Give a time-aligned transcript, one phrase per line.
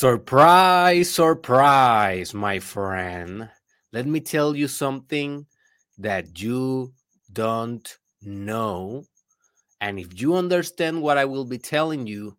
[0.00, 3.50] Surprise, surprise, my friend.
[3.92, 5.44] Let me tell you something
[5.98, 6.94] that you
[7.34, 7.86] don't
[8.22, 9.04] know.
[9.82, 12.34] And if you understand what I will be telling you,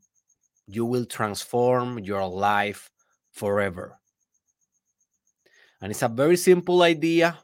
[0.65, 2.89] you will transform your life
[3.31, 3.99] forever.
[5.83, 7.37] And it's a very simple idea,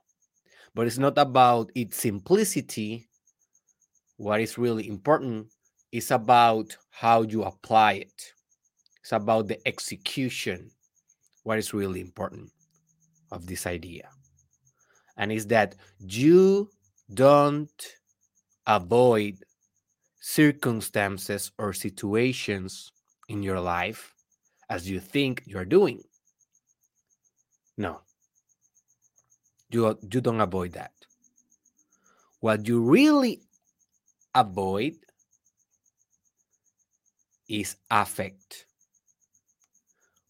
[0.73, 3.07] but it's not about its simplicity.
[4.17, 5.49] What is really important
[5.91, 8.33] is about how you apply it.
[9.07, 10.69] It's about the execution.
[11.43, 12.51] What is really important
[13.31, 14.09] of this idea?
[15.15, 16.69] And is that you
[17.13, 17.81] don't
[18.65, 19.37] avoid
[20.19, 22.91] circumstances or situations
[23.29, 24.13] in your life
[24.69, 26.03] as you think you're doing.
[27.77, 28.01] No,
[29.69, 30.91] you, you don't avoid that.
[32.41, 33.39] What you really
[34.35, 34.95] avoid
[37.47, 38.65] is affect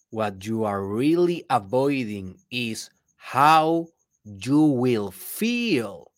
[0.10, 3.88] what you are really avoiding is how
[4.24, 6.12] you will feel,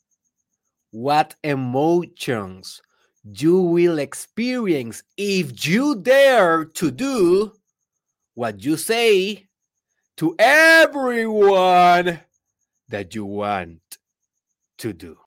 [0.91, 2.81] what emotions
[3.23, 7.51] you will experience if you dare to do
[8.33, 9.47] what you say
[10.17, 12.19] to everyone
[12.87, 13.79] that you want
[14.77, 15.17] to do.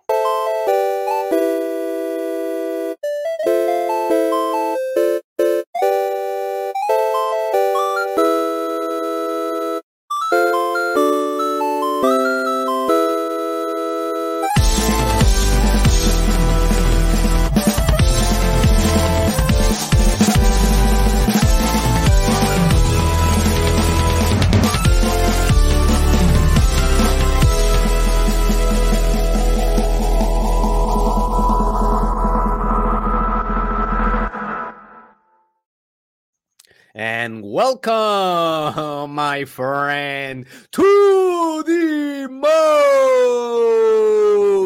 [37.05, 42.29] And welcome, my friend, to the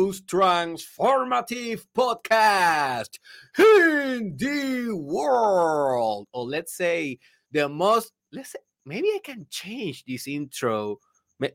[0.05, 3.19] most transformative podcast
[3.59, 6.29] in the world.
[6.35, 7.19] Or let's say
[7.53, 10.99] the most, let's say, maybe I can change this intro.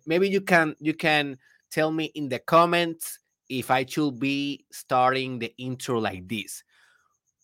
[0.08, 1.38] Maybe you can you can
[1.70, 6.64] tell me in the comments if I should be starting the intro like this.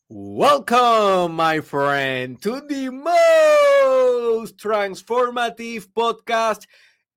[0.10, 6.66] Welcome, my friend, to the most transformative podcast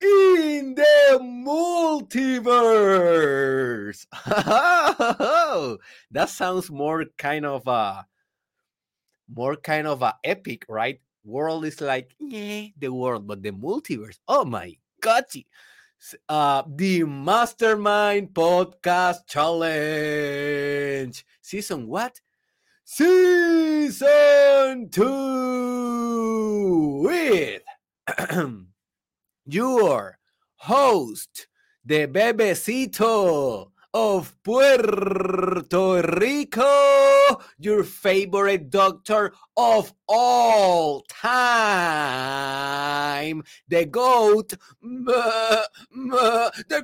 [0.01, 2.45] in the multiverse.
[6.11, 8.05] that sounds more kind of a
[9.33, 10.99] more kind of a epic, right?
[11.23, 14.19] World is like yeah, the world, but the multiverse.
[14.27, 15.23] Oh my god!
[16.27, 22.19] Uh, the Mastermind Podcast Challenge season what?
[22.93, 26.01] Season two
[27.01, 27.61] with
[29.45, 30.17] your
[30.57, 31.47] host,
[31.85, 41.31] the bebecito of Puerto Rico, your favorite doctor of all time,
[43.69, 45.67] the GOAT, the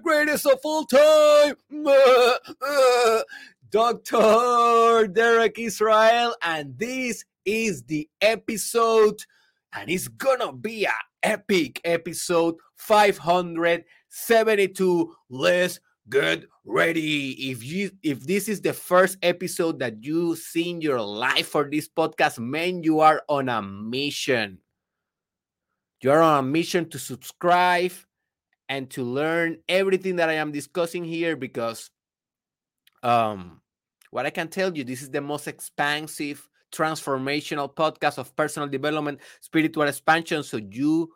[0.01, 3.21] greatest of all time, uh,
[3.69, 5.07] Dr.
[5.07, 9.21] Derek Israel, and this is the episode,
[9.73, 15.13] and it's gonna be an epic episode 572.
[15.29, 17.51] Let's get ready.
[17.51, 21.69] If you if this is the first episode that you see in your life for
[21.69, 24.59] this podcast, man, you are on a mission.
[26.01, 27.91] You're on a mission to subscribe
[28.69, 31.89] and to learn everything that I am discussing here because
[33.07, 33.61] um,
[34.11, 39.19] what I can tell you, this is the most expansive, transformational podcast of personal development,
[39.39, 40.43] spiritual expansion.
[40.43, 41.13] So you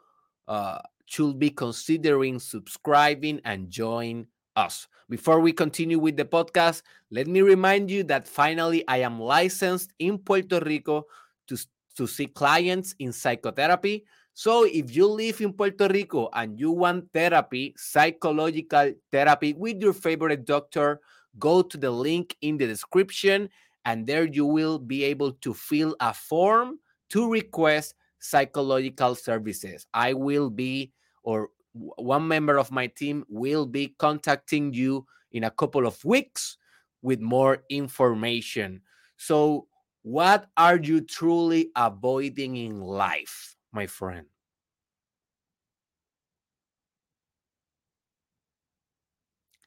[0.47, 4.88] uh, should be considering subscribing and join us.
[5.09, 9.91] Before we continue with the podcast, let me remind you that finally I am licensed
[10.00, 11.07] in Puerto Rico
[11.47, 11.57] to,
[11.97, 14.06] to see clients in psychotherapy.
[14.33, 19.92] So if you live in Puerto Rico and you want therapy, psychological therapy with your
[19.92, 21.01] favorite doctor,
[21.39, 23.50] go to the link in the description
[23.86, 26.80] and there you will be able to fill a form
[27.10, 29.86] to request psychological services.
[29.94, 30.92] I will be,
[31.24, 36.57] or one member of my team will be contacting you in a couple of weeks
[37.01, 38.81] with more information.
[39.18, 39.68] So,
[40.04, 44.25] what are you truly avoiding in life, my friend?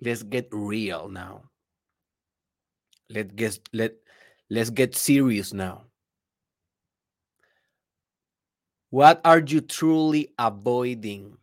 [0.00, 1.44] Let's get real now.
[3.10, 3.94] Let get let
[4.50, 5.84] let's get serious now.
[8.90, 11.36] What are you truly avoiding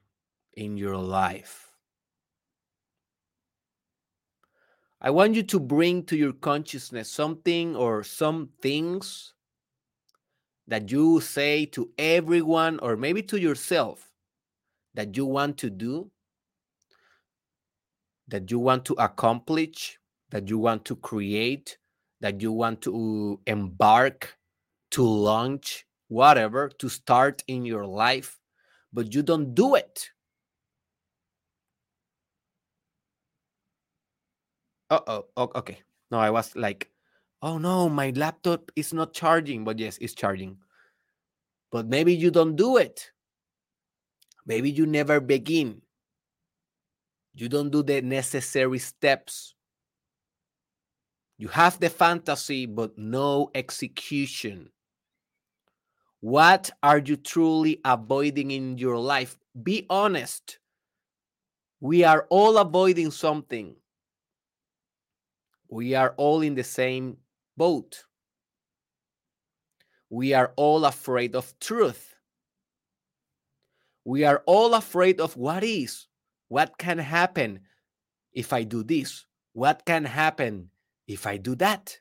[0.53, 1.71] in your life?
[5.01, 9.33] I want you to bring to your consciousness something or some things
[10.67, 14.13] that you say to everyone or maybe to yourself
[14.93, 16.11] that you want to do,
[18.27, 19.97] that you want to accomplish,
[20.31, 21.78] that you want to create,
[22.22, 24.38] that you want to embark,
[24.92, 28.39] to launch, whatever, to start in your life,
[28.92, 30.10] but you don't do it.
[34.89, 35.51] Uh oh.
[35.56, 35.80] Okay.
[36.12, 36.92] No, I was like,
[37.42, 39.63] oh no, my laptop is not charging.
[39.63, 40.57] But yes, it's charging.
[41.72, 43.12] But maybe you don't do it.
[44.45, 45.81] Maybe you never begin.
[47.33, 49.56] You don't do the necessary steps.
[51.41, 54.69] You have the fantasy, but no execution.
[56.19, 59.39] What are you truly avoiding in your life?
[59.63, 60.59] Be honest.
[61.79, 63.75] We are all avoiding something
[65.71, 67.17] we are all in the same
[67.57, 68.03] boat.
[70.09, 72.13] We are all afraid of truth.
[74.03, 76.07] We are all afraid of what is,
[76.49, 77.61] what can happen
[78.33, 80.69] if I do this, what can happen
[81.11, 81.99] if I do that.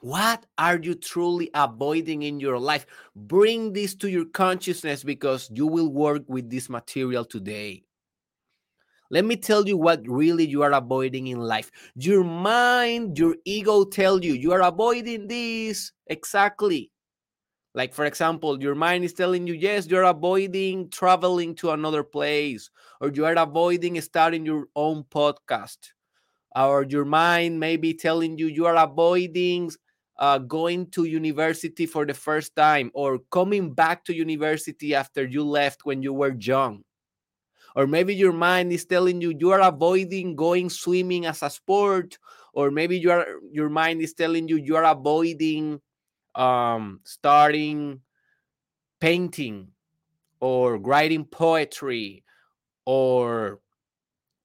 [0.00, 2.86] What are you truly avoiding in your life?
[3.14, 7.84] Bring this to your consciousness because you will work with this material today.
[9.12, 11.70] Let me tell you what really you are avoiding in life.
[11.94, 16.90] Your mind, your ego tell you you are avoiding this exactly.
[17.74, 22.70] Like for example, your mind is telling you yes, you're avoiding traveling to another place
[23.00, 25.78] or you are avoiding starting your own podcast.
[26.54, 29.70] Or your mind may be telling you you are avoiding
[30.18, 35.44] uh, going to university for the first time or coming back to university after you
[35.44, 36.84] left when you were young.
[37.74, 42.18] Or maybe your mind is telling you you are avoiding going swimming as a sport
[42.52, 45.80] or maybe you are your mind is telling you you are avoiding
[46.34, 48.00] um starting
[49.00, 49.68] painting
[50.40, 52.24] or writing poetry
[52.84, 53.60] or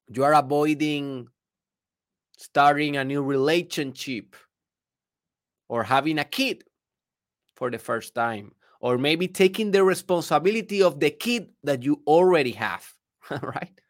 [0.09, 1.27] you are avoiding
[2.37, 4.35] starting a new relationship
[5.67, 6.63] or having a kid
[7.55, 12.51] for the first time or maybe taking the responsibility of the kid that you already
[12.51, 12.87] have
[13.41, 13.81] right?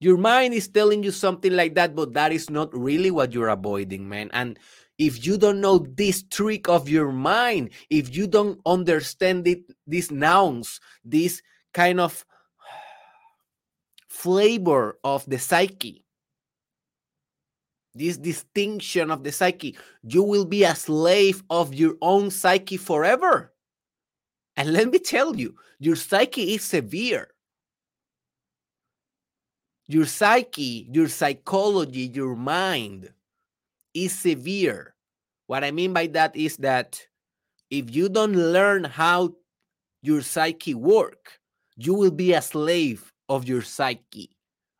[0.00, 3.48] Your mind is telling you something like that, but that is not really what you're
[3.48, 4.30] avoiding, man.
[4.32, 4.58] And
[4.98, 10.10] if you don't know this trick of your mind, if you don't understand it, these
[10.10, 11.40] nouns, this
[11.72, 12.24] kind of
[14.08, 16.01] flavor of the psyche,
[17.94, 23.52] this distinction of the psyche, you will be a slave of your own psyche forever.
[24.56, 27.28] And let me tell you, your psyche is severe
[29.92, 33.12] your psyche, your psychology, your mind
[33.94, 34.94] is severe.
[35.46, 37.06] What I mean by that is that
[37.70, 39.34] if you don't learn how
[40.02, 41.38] your psyche work,
[41.76, 44.30] you will be a slave of your psyche,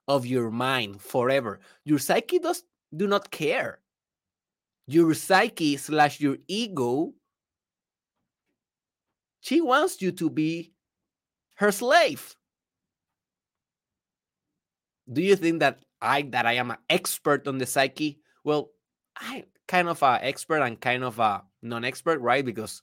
[0.09, 1.61] of your mind forever.
[1.85, 3.80] Your psyche does do not care.
[4.86, 7.12] Your psyche slash your ego,
[9.40, 10.72] she wants you to be
[11.56, 12.37] her slave
[15.11, 18.20] do you think that I that I am an expert on the psyche?
[18.44, 18.70] Well,
[19.16, 22.44] I kind of an expert and kind of a non-expert, right?
[22.44, 22.82] Because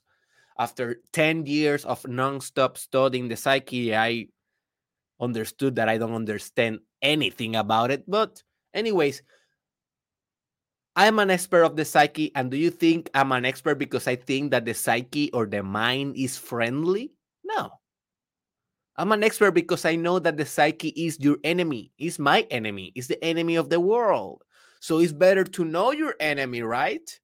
[0.58, 4.28] after 10 years of non-stop studying the psyche, I
[5.20, 8.04] understood that I don't understand anything about it.
[8.08, 8.42] But
[8.74, 9.22] anyways,
[10.96, 12.32] I'm an expert of the psyche.
[12.34, 15.62] And do you think I'm an expert because I think that the psyche or the
[15.62, 17.12] mind is friendly?
[17.44, 17.70] No.
[18.96, 22.92] I'm an expert because I know that the psyche is your enemy, is my enemy,
[22.94, 24.42] is the enemy of the world.
[24.80, 27.20] So it's better to know your enemy, right?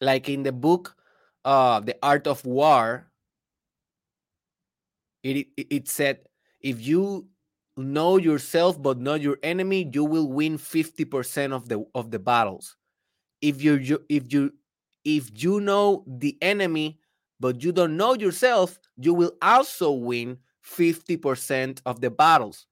[0.00, 0.96] Like in the book,
[1.44, 3.10] uh, The Art of War,
[5.22, 6.20] it, it, it said
[6.60, 7.28] if you
[7.80, 12.76] know yourself but not your enemy, you will win 50% of the of the battles.
[13.40, 14.52] If you if you
[15.04, 16.98] if you know the enemy
[17.40, 22.66] but you don't know yourself, you will also win 50% of the battles.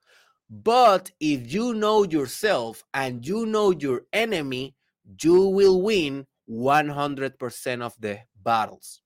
[0.51, 4.75] But if you know yourself and you know your enemy,
[5.23, 9.01] you will win 100% of the battles.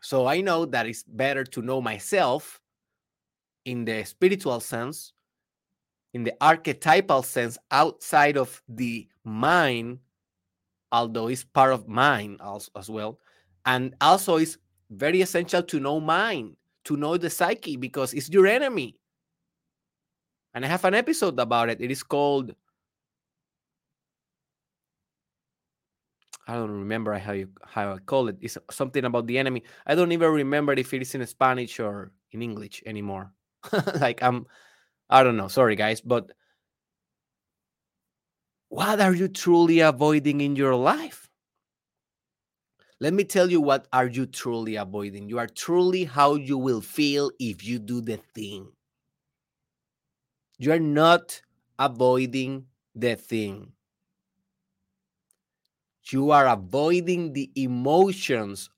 [0.00, 2.60] So I know that it's better to know myself
[3.64, 5.12] in the spiritual sense,
[6.14, 9.98] in the archetypal sense, outside of the mind
[10.92, 13.18] although it's part of mind also, as well.
[13.64, 14.58] And also, it's
[14.90, 18.96] very essential to know mind, to know the psyche, because it's your enemy.
[20.54, 21.80] And I have an episode about it.
[21.80, 22.54] It is called
[26.48, 28.36] I don't remember how you how I call it.
[28.40, 29.62] It's something about the enemy.
[29.86, 33.32] I don't even remember if it is in Spanish or in English anymore.
[34.00, 34.46] like I'm
[35.10, 35.48] I don't know.
[35.48, 36.32] Sorry guys, but
[38.70, 41.28] what are you truly avoiding in your life?
[43.00, 45.28] Let me tell you what are you truly avoiding.
[45.28, 48.72] You are truly how you will feel if you do the thing.
[50.58, 51.42] You are not
[51.78, 53.72] avoiding the thing
[56.10, 58.70] you are avoiding the emotions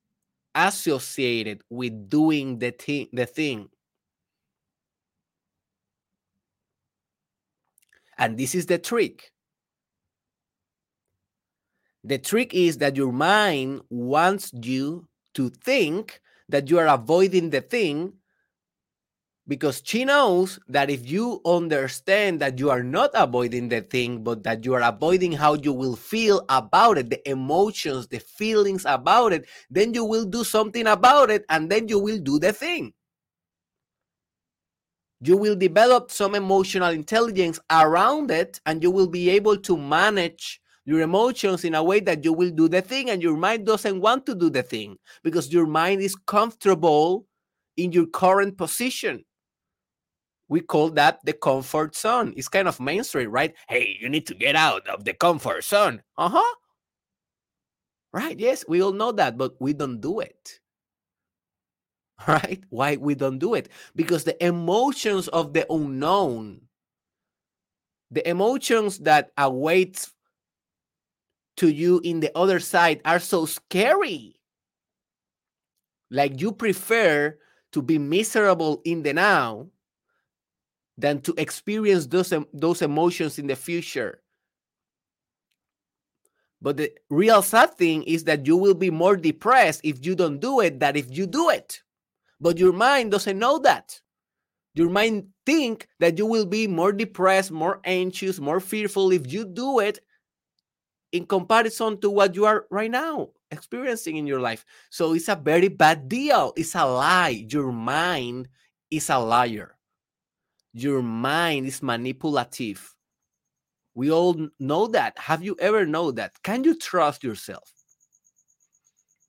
[0.55, 3.69] associated with doing the thing the thing
[8.18, 9.33] and this is the trick
[12.04, 17.62] the trick is that your mind wants you to think that you are avoiding the
[17.62, 18.12] thing
[19.47, 24.42] because she knows that if you understand that you are not avoiding the thing, but
[24.42, 29.33] that you are avoiding how you will feel about it, the emotions, the feelings about
[29.33, 32.92] it, then you will do something about it and then you will do the thing.
[35.25, 40.61] You will develop some emotional intelligence around it and you will be able to manage
[40.85, 44.00] your emotions in a way that you will do the thing and your mind doesn't
[44.00, 47.26] want to do the thing because your mind is comfortable
[47.76, 49.25] in your current position
[50.49, 52.35] we call that the comfort zone.
[52.37, 53.54] It's kind of mainstream, right?
[53.69, 56.02] Hey, you need to get out of the comfort zone.
[56.16, 56.54] Uh huh.
[58.12, 58.38] Right.
[58.38, 60.61] Yes, we all know that, but we don't do it.
[62.28, 62.62] Right?
[62.71, 63.68] Why we don't do it?
[63.97, 66.62] Because the emotions of the unknown,
[68.11, 70.09] the emotions that await
[71.56, 74.37] to you in the other side are so scary.
[76.11, 77.37] Like you prefer
[77.73, 79.68] to be miserable in the now
[80.97, 84.21] than to experience those, those emotions in the future.
[86.62, 90.38] But the real sad thing is that you will be more depressed if you don't
[90.38, 91.83] do it than if you do it.
[92.45, 93.99] But your mind doesn't know that.
[94.75, 99.47] Your mind think that you will be more depressed, more anxious, more fearful if you
[99.47, 100.01] do it
[101.13, 104.65] in comparison to what you are right now experiencing in your life.
[104.91, 106.53] So it's a very bad deal.
[106.57, 107.47] It's a lie.
[107.49, 108.49] Your mind
[108.91, 109.75] is a liar
[110.75, 112.95] your mind is manipulative.
[113.95, 115.17] We all know that.
[115.19, 116.43] Have you ever know that?
[116.43, 117.73] Can you trust yourself?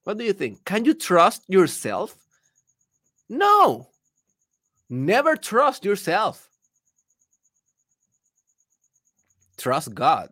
[0.03, 0.65] What do you think?
[0.65, 2.17] Can you trust yourself?
[3.29, 3.89] No.
[4.89, 6.49] Never trust yourself.
[9.57, 10.29] Trust God.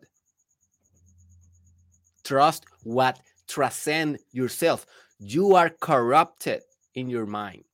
[2.24, 4.86] Trust what transcend yourself.
[5.18, 6.62] You are corrupted
[6.94, 7.64] in your mind.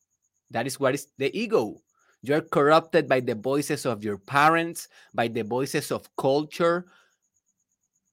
[0.50, 1.82] That is what is the ego.
[2.22, 6.86] You're corrupted by the voices of your parents, by the voices of culture,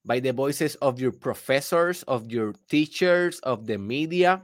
[0.06, 4.42] by the voices of your professors, of your teachers, of the media,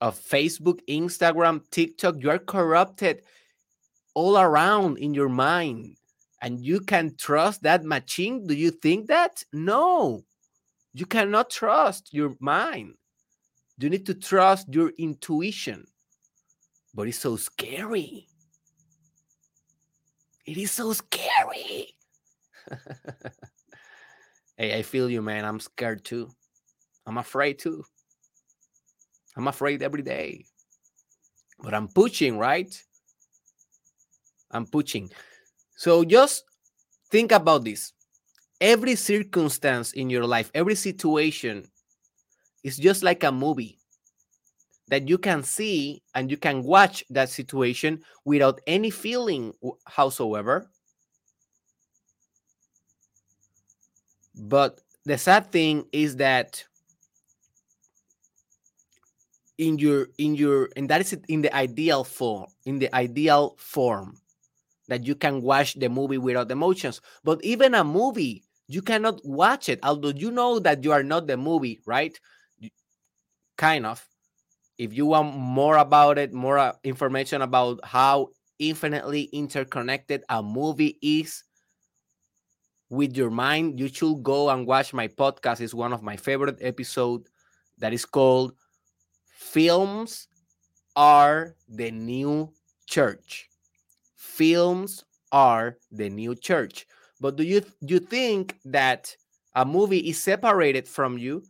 [0.00, 2.16] of Facebook, Instagram, TikTok.
[2.18, 3.22] You are corrupted
[4.14, 5.96] all around in your mind.
[6.42, 8.46] And you can trust that machine.
[8.46, 9.44] Do you think that?
[9.52, 10.24] No,
[10.94, 12.94] you cannot trust your mind.
[13.78, 15.86] You need to trust your intuition.
[16.94, 18.26] But it's so scary.
[20.46, 21.94] It is so scary.
[24.56, 25.44] hey, I feel you, man.
[25.44, 26.30] I'm scared too.
[27.06, 27.84] I'm afraid too.
[29.40, 30.44] I'm afraid every day.
[31.62, 32.70] But I'm pushing, right?
[34.50, 35.10] I'm pushing.
[35.76, 36.44] So just
[37.10, 37.94] think about this.
[38.60, 41.64] Every circumstance in your life, every situation
[42.62, 43.78] is just like a movie
[44.88, 49.54] that you can see and you can watch that situation without any feeling
[49.86, 50.68] howsoever.
[54.34, 56.62] But the sad thing is that
[59.60, 63.54] in your in your and that is it in the ideal form in the ideal
[63.60, 64.16] form
[64.88, 67.00] that you can watch the movie without emotions.
[67.24, 71.26] But even a movie you cannot watch it although you know that you are not
[71.28, 72.18] the movie right?
[73.56, 74.06] Kind of.
[74.78, 80.98] If you want more about it, more uh, information about how infinitely interconnected a movie
[81.02, 81.44] is
[82.88, 85.60] with your mind, you should go and watch my podcast.
[85.60, 87.30] It's one of my favorite episodes
[87.78, 88.54] that is called
[89.40, 90.28] Films
[90.96, 92.52] Are the New
[92.86, 93.50] Church.
[94.16, 96.86] Films are the new church.
[97.20, 99.16] But do you you think that
[99.56, 101.44] a movie is separated from you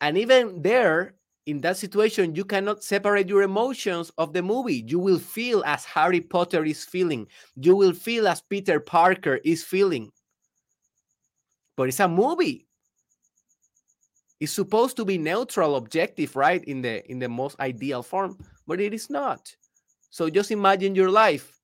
[0.00, 1.14] And even there,
[1.46, 4.84] in that situation, you cannot separate your emotions of the movie.
[4.86, 9.64] You will feel as Harry Potter is feeling, you will feel as Peter Parker is
[9.64, 10.12] feeling.
[11.76, 12.63] But it's a movie.
[14.40, 16.62] It's supposed to be neutral, objective, right?
[16.64, 19.54] In the in the most ideal form, but it is not.
[20.10, 21.54] So just imagine your life.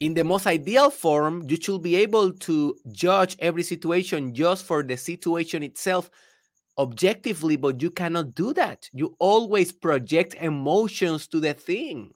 [0.00, 4.82] in the most ideal form, you should be able to judge every situation just for
[4.82, 6.10] the situation itself
[6.78, 8.90] objectively, but you cannot do that.
[8.92, 12.12] You always project emotions to the thing.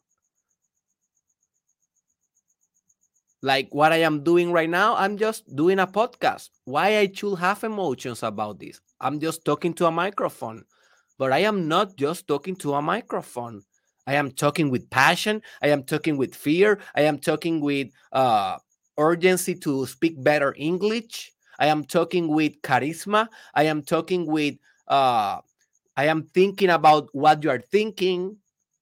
[3.42, 6.50] Like what I am doing right now, I'm just doing a podcast.
[6.64, 8.80] Why I should have emotions about this?
[9.00, 10.64] I'm just talking to a microphone,
[11.18, 13.62] but I am not just talking to a microphone.
[14.06, 15.40] I am talking with passion.
[15.62, 16.80] I am talking with fear.
[16.94, 18.58] I am talking with uh,
[18.98, 21.32] urgency to speak better English.
[21.58, 23.28] I am talking with charisma.
[23.54, 24.56] I am talking with,
[24.88, 25.38] uh,
[25.96, 28.36] I am thinking about what you are thinking.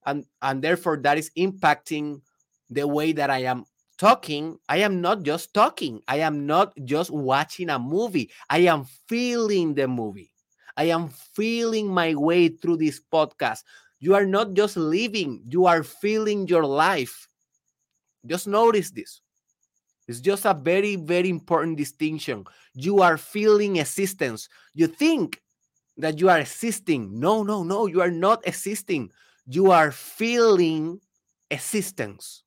[0.05, 2.23] And, and therefore, that is impacting
[2.71, 3.65] the way that I am
[3.99, 4.59] talking.
[4.69, 6.01] I am not just talking.
[6.09, 8.31] I am not just watching a movie.
[8.49, 10.33] I am feeling the movie.
[10.77, 13.65] I am feeling my way through this podcast.
[13.99, 17.29] You are not just living, you are feeling your life.
[18.25, 19.21] Just notice this.
[20.07, 22.45] It's just a very, very important distinction.
[22.75, 24.49] You are feeling existence.
[24.73, 25.43] You think
[25.99, 27.19] that you are existing.
[27.19, 29.11] No, no, no, you are not existing.
[29.47, 31.01] You are feeling
[31.51, 32.45] existence.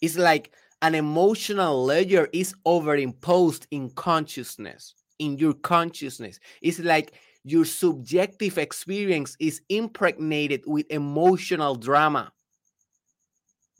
[0.00, 6.38] It's like an emotional layer is overimposed in consciousness in your consciousness.
[6.60, 7.12] It's like
[7.44, 12.32] your subjective experience is impregnated with emotional drama.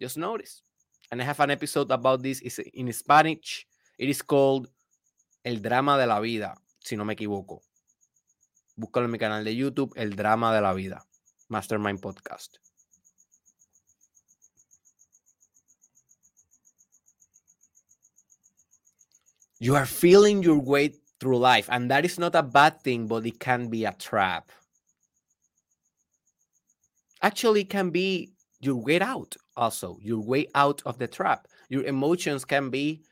[0.00, 0.62] Just notice.
[1.10, 2.40] And I have an episode about this.
[2.40, 3.66] It's in Spanish.
[3.98, 4.68] It is called
[5.44, 7.62] El Drama de la Vida, si no me equivoco.
[8.78, 11.02] Búscalo en mi canal de YouTube, El Drama de la Vida,
[11.48, 12.65] Mastermind Podcast.
[19.58, 21.68] You are feeling your way through life.
[21.70, 24.50] And that is not a bad thing, but it can be a trap.
[27.22, 31.48] Actually, can be your way out, also, your way out of the trap.
[31.70, 33.02] Your emotions can be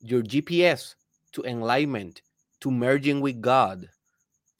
[0.00, 0.94] your GPS
[1.32, 2.22] to enlightenment,
[2.60, 3.88] to merging with God,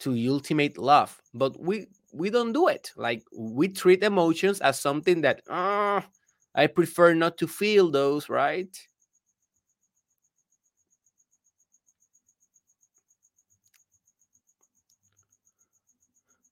[0.01, 1.21] to ultimate love.
[1.35, 2.91] But we we don't do it.
[2.97, 6.01] Like we treat emotions as something that uh,
[6.55, 8.75] I prefer not to feel those, right?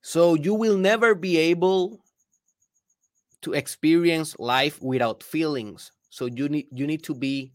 [0.06, 2.04] So you will never be able
[3.40, 5.92] to experience life without feelings.
[6.10, 7.52] So you need you need to be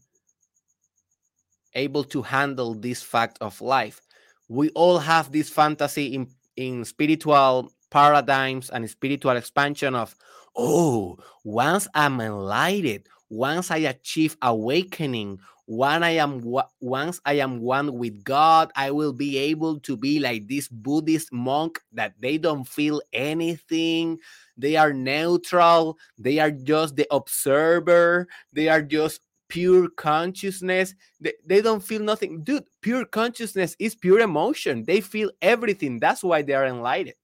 [1.74, 4.00] able to handle this fact of life.
[4.48, 10.16] We all have this fantasy in in spiritual paradigms and spiritual expansion of
[10.56, 16.42] oh, once I'm enlightened, once I achieve awakening, when I am
[16.80, 21.32] once I am one with God, I will be able to be like this Buddhist
[21.32, 24.18] monk that they don't feel anything.
[24.56, 25.96] They are neutral.
[26.18, 28.26] They are just the observer.
[28.52, 30.94] They are just pure consciousness.
[31.20, 32.42] They, they don't feel nothing.
[32.42, 34.84] Dude, pure consciousness is pure emotion.
[34.84, 36.00] They feel everything.
[36.00, 37.14] That's why they are enlightened.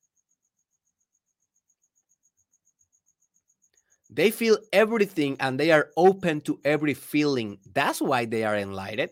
[4.09, 7.59] They feel everything and they are open to every feeling.
[7.75, 9.11] That's why they are enlightened.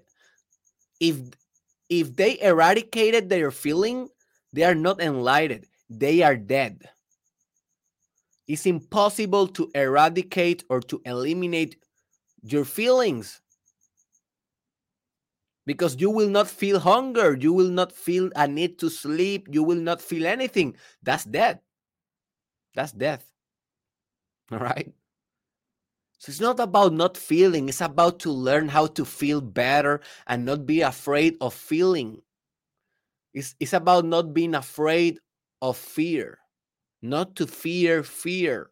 [1.00, 1.16] If
[1.88, 4.08] if they eradicated their feeling,
[4.52, 5.66] they are not enlightened.
[5.90, 6.88] They are dead.
[8.46, 11.76] It's impossible to eradicate or to eliminate
[12.42, 13.40] your feelings
[15.66, 17.36] because you will not feel hunger.
[17.36, 19.48] You will not feel a need to sleep.
[19.50, 20.76] You will not feel anything.
[21.02, 21.60] That's death.
[22.74, 23.33] That's death.
[24.54, 24.92] All right.
[26.18, 30.46] So it's not about not feeling, it's about to learn how to feel better and
[30.46, 32.22] not be afraid of feeling.
[33.34, 35.18] It's, it's about not being afraid
[35.60, 36.38] of fear,
[37.02, 38.70] not to fear fear.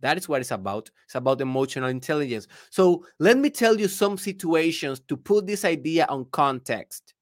[0.00, 0.90] That is what it's about.
[1.06, 2.48] It's about emotional intelligence.
[2.70, 7.14] So let me tell you some situations to put this idea on context.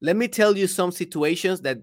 [0.00, 1.82] Let me tell you some situations that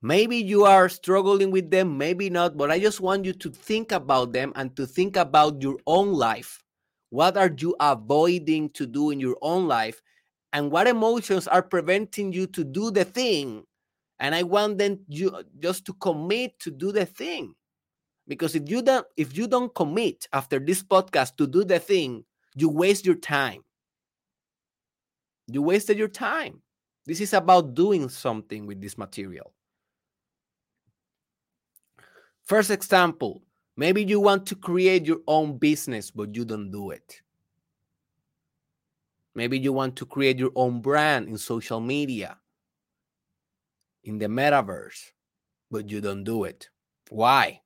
[0.00, 3.90] Maybe you are struggling with them, maybe not, but I just want you to think
[3.92, 6.62] about them and to think about your own life.
[7.10, 10.00] What are you avoiding to do in your own life?
[10.52, 13.64] And what emotions are preventing you to do the thing?
[14.20, 17.54] and I want them you just to commit to do the thing.
[18.26, 22.24] Because if you don't if you don't commit after this podcast to do the thing,
[22.54, 23.62] you waste your time.
[25.46, 26.62] You wasted your time.
[27.06, 29.54] This is about doing something with this material.
[32.48, 33.42] First example,
[33.76, 37.20] maybe you want to create your own business, but you don't do it.
[39.34, 42.38] Maybe you want to create your own brand in social media,
[44.02, 45.12] in the metaverse,
[45.70, 46.70] but you don't do it.
[47.10, 47.60] Why?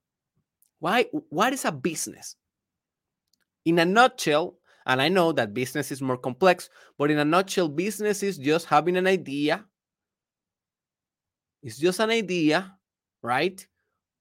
[0.80, 1.06] Why?
[1.28, 2.34] What is a business?
[3.64, 6.68] In a nutshell, and I know that business is more complex,
[6.98, 9.64] but in a nutshell, business is just having an idea.
[11.62, 12.74] It's just an idea,
[13.22, 13.64] right?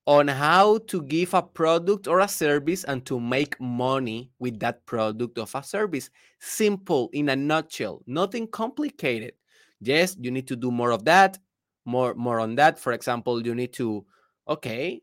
[0.07, 4.85] On how to give a product or a service and to make money with that
[4.85, 6.09] product of a service.
[6.39, 9.33] Simple in a nutshell, nothing complicated.
[9.79, 11.37] Yes, you need to do more of that,
[11.85, 12.79] more more on that.
[12.79, 14.05] For example, you need to
[14.47, 15.01] okay,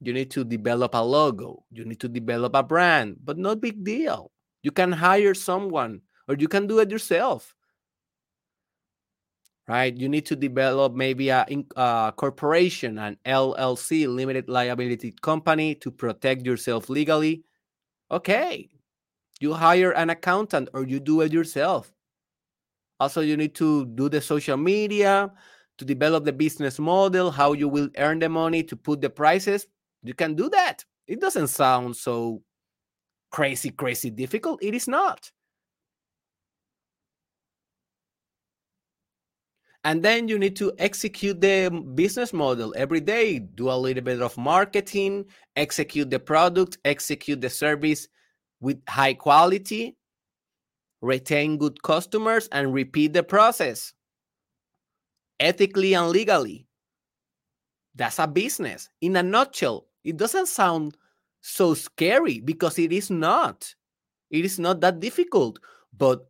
[0.00, 3.82] you need to develop a logo, you need to develop a brand, but no big
[3.84, 4.30] deal
[4.66, 7.54] you can hire someone or you can do it yourself.
[9.68, 9.96] Right?
[9.96, 16.46] You need to develop maybe a, a corporation, an LLC, limited liability company to protect
[16.46, 17.42] yourself legally.
[18.10, 18.68] Okay.
[19.40, 21.92] You hire an accountant or you do it yourself.
[23.00, 25.32] Also, you need to do the social media
[25.78, 29.66] to develop the business model, how you will earn the money to put the prices.
[30.02, 30.84] You can do that.
[31.06, 32.42] It doesn't sound so
[33.30, 34.62] crazy, crazy difficult.
[34.62, 35.30] It is not.
[39.86, 44.20] And then you need to execute the business model every day, do a little bit
[44.20, 48.08] of marketing, execute the product, execute the service
[48.58, 49.96] with high quality,
[51.02, 53.92] retain good customers, and repeat the process
[55.38, 56.66] ethically and legally.
[57.94, 58.88] That's a business.
[59.02, 60.96] In a nutshell, it doesn't sound
[61.42, 63.72] so scary because it is not.
[64.32, 65.60] It is not that difficult.
[65.96, 66.26] But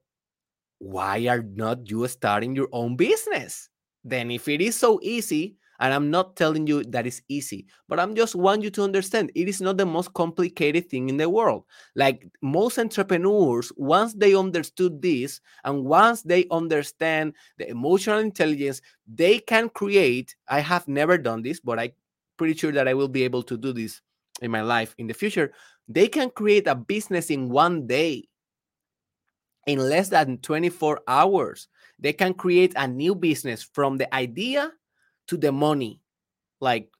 [0.78, 3.68] why are not you starting your own business?
[4.04, 8.00] Then if it is so easy, and I'm not telling you that it's easy, but
[8.00, 11.28] I'm just want you to understand it is not the most complicated thing in the
[11.28, 11.64] world.
[11.94, 19.38] Like most entrepreneurs, once they understood this and once they understand the emotional intelligence, they
[19.38, 20.34] can create.
[20.48, 21.92] I have never done this, but I'm
[22.38, 24.00] pretty sure that I will be able to do this
[24.42, 25.52] in my life in the future,
[25.88, 28.28] they can create a business in one day,
[29.66, 31.68] in less than 24 hours.
[31.98, 34.72] They can create a new business from the idea
[35.29, 36.00] to the money,
[36.61, 36.90] like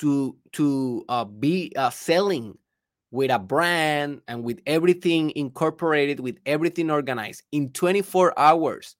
[0.00, 2.58] to to uh, be uh, selling
[3.10, 8.96] with a brand and with everything incorporated, with everything organized in 24 hours.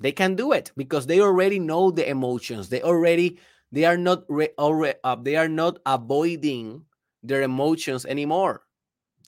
[0.00, 2.68] They can do it because they already know the emotions.
[2.68, 3.38] They already
[3.72, 6.84] they are not re- already, uh, they are not avoiding
[7.22, 8.65] their emotions anymore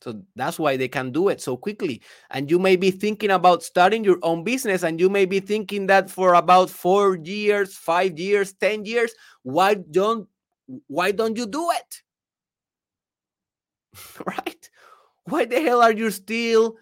[0.01, 2.03] so that's why they can do it so quickly.
[2.31, 5.87] And you may be thinking about starting your own business and you may be thinking
[5.89, 10.29] that for about 4 years 5 years 10 years why don't
[10.87, 12.03] why don't you do it?
[14.27, 14.71] Right?
[15.25, 16.77] Why the hell are you still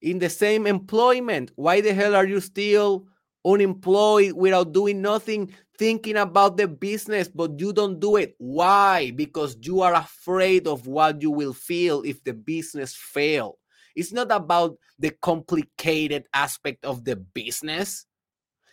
[0.00, 1.52] in the same employment?
[1.56, 3.06] Why the hell are you still
[3.44, 8.36] unemployed without doing nothing thinking about the business, but you don't do it.
[8.38, 9.10] Why?
[9.10, 13.58] Because you are afraid of what you will feel if the business fail.
[13.96, 18.06] It's not about the complicated aspect of the business.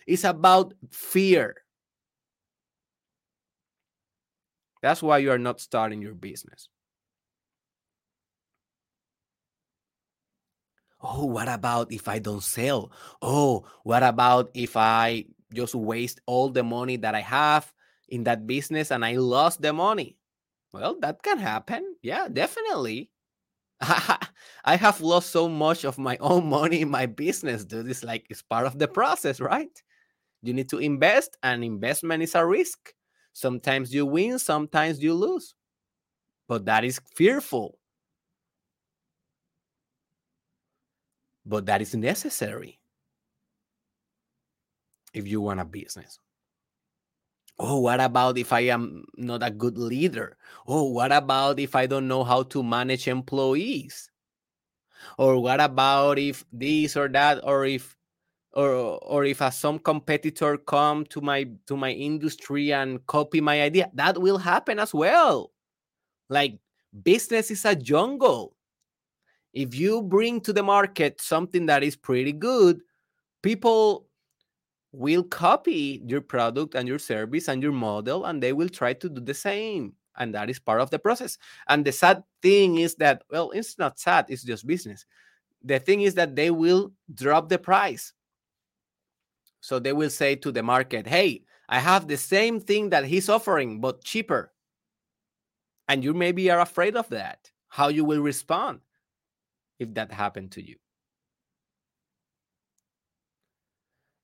[0.05, 1.55] It's about fear.
[4.83, 6.69] That's why you are not starting your business.
[11.01, 12.91] Oh, what about if I don't sell?
[13.19, 17.71] Oh, what about if I just waste all the money that I have
[18.09, 20.17] in that business and I lost the money.
[20.73, 21.95] Well, that can happen.
[22.01, 23.11] Yeah, definitely.
[23.81, 27.89] I have lost so much of my own money in my business, dude.
[27.89, 29.71] It's like it's part of the process, right?
[30.43, 32.93] You need to invest, and investment is a risk.
[33.33, 35.55] Sometimes you win, sometimes you lose.
[36.49, 37.79] But that is fearful.
[41.45, 42.78] But that is necessary
[45.13, 46.19] if you want a business.
[47.59, 50.37] Oh, what about if I am not a good leader?
[50.65, 54.09] Oh, what about if I don't know how to manage employees?
[55.17, 57.97] Or what about if this or that or if
[58.53, 58.71] or
[59.03, 63.91] or if a, some competitor come to my to my industry and copy my idea?
[63.93, 65.51] That will happen as well.
[66.29, 66.59] Like
[67.03, 68.55] business is a jungle.
[69.53, 72.81] If you bring to the market something that is pretty good,
[73.41, 74.08] people
[74.91, 79.09] will copy your product and your service and your model and they will try to
[79.09, 79.93] do the same.
[80.17, 81.37] And that is part of the process.
[81.67, 85.05] And the sad thing is that well it's not sad it's just business.
[85.63, 88.13] The thing is that they will drop the price.
[89.61, 93.29] So they will say to the market hey i have the same thing that he's
[93.29, 94.51] offering but cheaper.
[95.87, 98.79] And you maybe are afraid of that how you will respond
[99.77, 100.75] if that happened to you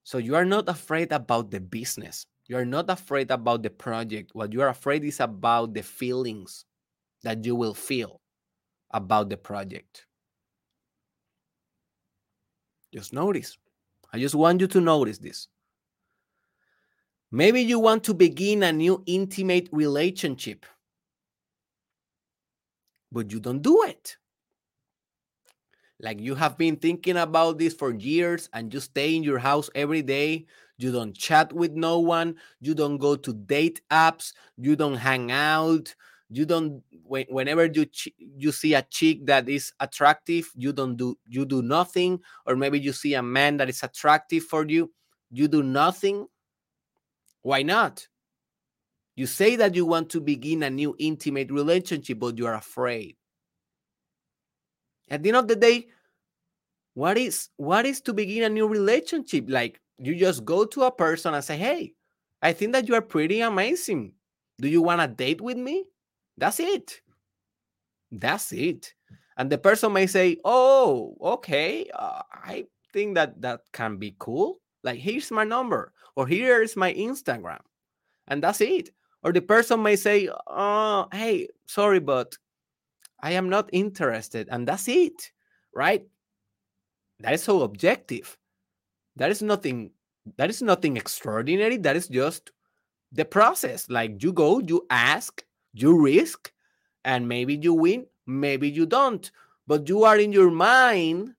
[0.05, 2.27] So you are not afraid about the business.
[2.45, 4.35] You are not afraid about the project.
[4.35, 6.63] What you are afraid is about the feelings
[7.23, 8.21] that you will feel
[8.91, 10.05] about the project.
[12.93, 13.57] Just notice.
[14.13, 15.47] I just want you to notice this.
[17.31, 20.67] Maybe you want to begin a new intimate relationship,
[23.11, 24.17] but you don't do it
[25.99, 29.69] like you have been thinking about this for years and you stay in your house
[29.75, 30.45] every day.
[30.77, 32.35] You don't chat with no one.
[32.59, 34.33] You don't go to date apps.
[34.57, 35.95] You don't hang out.
[36.29, 37.85] You don't whenever you
[38.17, 42.19] you see a chick that is attractive you don't do you do nothing.
[42.45, 44.91] Or maybe you see a man that is attractive for you
[45.31, 46.27] you do nothing.
[47.41, 48.07] Why not?
[49.15, 53.15] You say that you want to begin a new intimate relationship but you are afraid
[55.09, 55.87] at the end of the day
[56.95, 59.45] what is what is to begin a new relationship?
[59.47, 61.93] Like you just go to a person and say hey
[62.41, 64.13] i think that you are pretty amazing.
[64.59, 65.85] Do you want to date with me?
[66.37, 67.01] That's it.
[68.11, 68.93] That's it.
[69.37, 74.59] And the person may say oh okay uh, i think that that can be cool.
[74.83, 77.59] Like here's my number or here is my instagram.
[78.27, 78.89] And that's it.
[79.21, 82.37] Or the person may say oh hey sorry but
[83.19, 84.47] I am not interested.
[84.51, 85.31] And that's it,
[85.73, 86.05] right?
[87.19, 88.37] That is so objective.
[89.15, 89.91] That is nothing,
[90.37, 91.77] that is nothing extraordinary.
[91.77, 92.51] That is just
[93.11, 93.89] the process.
[93.89, 96.51] Like you go, you ask, you risk,
[97.03, 99.29] and maybe you win, maybe you don't.
[99.67, 101.33] But you are in your mind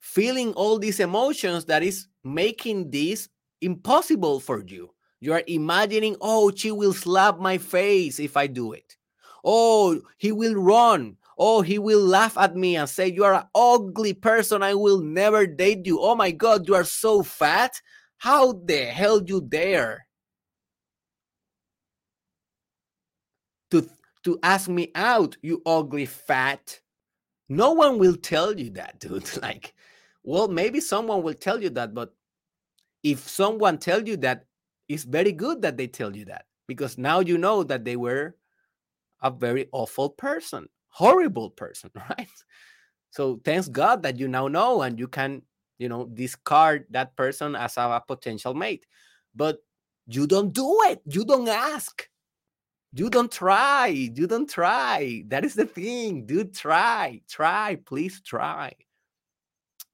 [0.00, 3.28] feeling all these emotions that is making this
[3.60, 4.90] impossible for you.
[5.20, 8.96] You are imagining, oh, she will slap my face if I do it.
[9.44, 11.16] Oh, he will run.
[11.38, 14.62] Oh, he will laugh at me and say, You are an ugly person.
[14.62, 16.00] I will never date you.
[16.00, 17.80] Oh my God, you are so fat.
[18.18, 20.06] How the hell you dare
[23.72, 23.88] to,
[24.24, 26.80] to ask me out, you ugly fat?
[27.48, 29.28] No one will tell you that, dude.
[29.42, 29.74] Like,
[30.22, 32.14] well, maybe someone will tell you that, but
[33.02, 34.44] if someone tell you that,
[34.88, 38.36] it's very good that they tell you that because now you know that they were
[39.22, 42.28] a very awful person, horrible person, right?
[43.10, 45.42] So thanks God that you now know and you can,
[45.78, 48.86] you know, discard that person as a, potential mate.
[49.34, 49.58] But
[50.06, 51.00] you don't do it.
[51.06, 52.08] You don't ask.
[52.94, 53.86] You don't try.
[53.86, 55.24] You don't try.
[55.28, 56.26] That is the thing.
[56.26, 57.20] Do try.
[57.28, 57.78] Try.
[57.86, 58.72] Please try.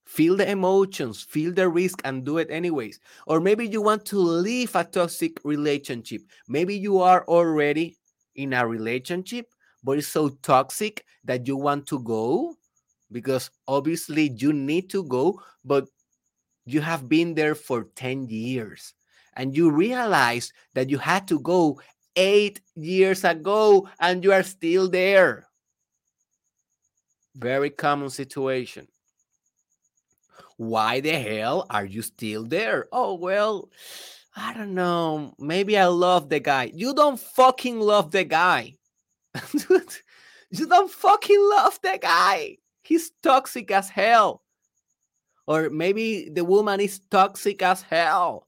[0.06, 2.98] Feel the emotions, feel the risk, and do it anyways.
[3.26, 6.22] Or maybe you want to leave a toxic relationship.
[6.48, 7.97] Maybe you are already
[8.38, 12.54] in a relationship, but it's so toxic that you want to go
[13.10, 15.88] because obviously you need to go, but
[16.64, 18.94] you have been there for 10 years
[19.34, 21.80] and you realize that you had to go
[22.16, 25.46] eight years ago and you are still there.
[27.34, 28.86] Very common situation.
[30.56, 32.88] Why the hell are you still there?
[32.92, 33.70] Oh, well,
[34.40, 35.34] I don't know.
[35.40, 36.70] Maybe I love the guy.
[36.72, 38.76] You don't fucking love the guy.
[39.50, 39.92] Dude,
[40.50, 42.58] you don't fucking love the guy.
[42.84, 44.42] He's toxic as hell.
[45.48, 48.46] Or maybe the woman is toxic as hell.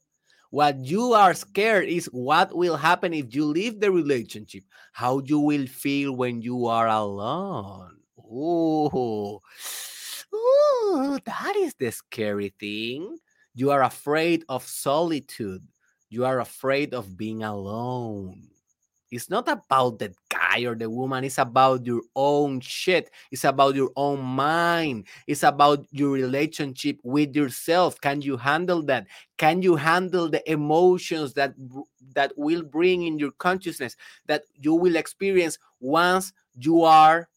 [0.50, 5.40] What you are scared is what will happen if you leave the relationship, how you
[5.40, 7.96] will feel when you are alone.
[8.16, 9.40] Oh,
[10.32, 13.18] Ooh, that is the scary thing.
[13.54, 15.66] You are afraid of solitude
[16.10, 18.48] you are afraid of being alone.
[19.10, 21.24] It's not about the guy or the woman.
[21.24, 23.10] It's about your own shit.
[23.32, 25.06] It's about your own mind.
[25.26, 28.00] It's about your relationship with yourself.
[28.00, 29.06] Can you handle that?
[29.36, 31.54] Can you handle the emotions that
[32.14, 33.96] that will bring in your consciousness
[34.26, 37.28] that you will experience once you are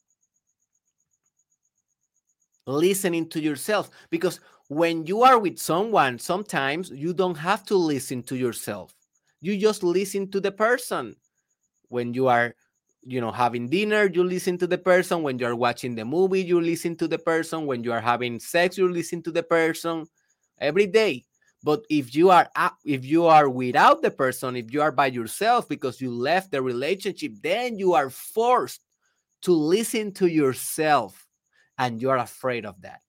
[2.67, 3.89] listening to yourself?
[4.11, 8.93] Because when you are with someone, sometimes you don't have to listen to yourself.
[9.41, 11.15] You just listen to the person.
[11.89, 12.55] When you are,
[13.03, 15.21] you know, having dinner, you listen to the person.
[15.23, 17.65] When you are watching the movie, you listen to the person.
[17.65, 20.05] When you are having sex, you listen to the person
[20.59, 21.25] every day.
[21.63, 22.49] but if you are
[22.85, 26.61] if you are without the person if you are by yourself because you left the
[26.61, 28.81] relationship then you are forced
[29.41, 31.25] to listen to yourself
[31.77, 33.01] and you're afraid of that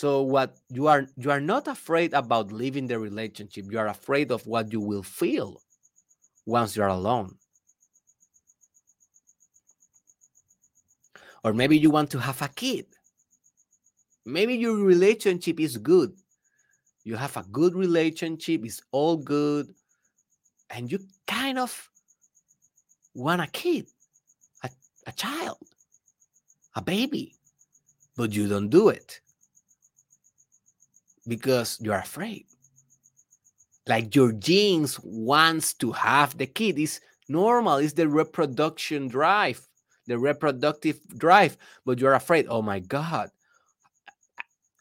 [0.00, 3.66] so what you are you are not afraid about leaving the relationship.
[3.70, 5.60] You are afraid of what you will feel
[6.46, 7.36] once you're alone.
[11.44, 12.86] Or maybe you want to have a kid.
[14.24, 16.16] Maybe your relationship is good.
[17.04, 19.68] You have a good relationship it's all good
[20.70, 21.90] and you kind of
[23.12, 23.84] want a kid
[24.64, 24.70] a,
[25.06, 25.58] a child
[26.74, 27.34] a baby
[28.16, 29.20] but you don't do it
[31.26, 32.46] because you're afraid
[33.86, 39.66] like your genes wants to have the kid is normal it's the reproduction drive
[40.06, 43.30] the reproductive drive but you're afraid oh my god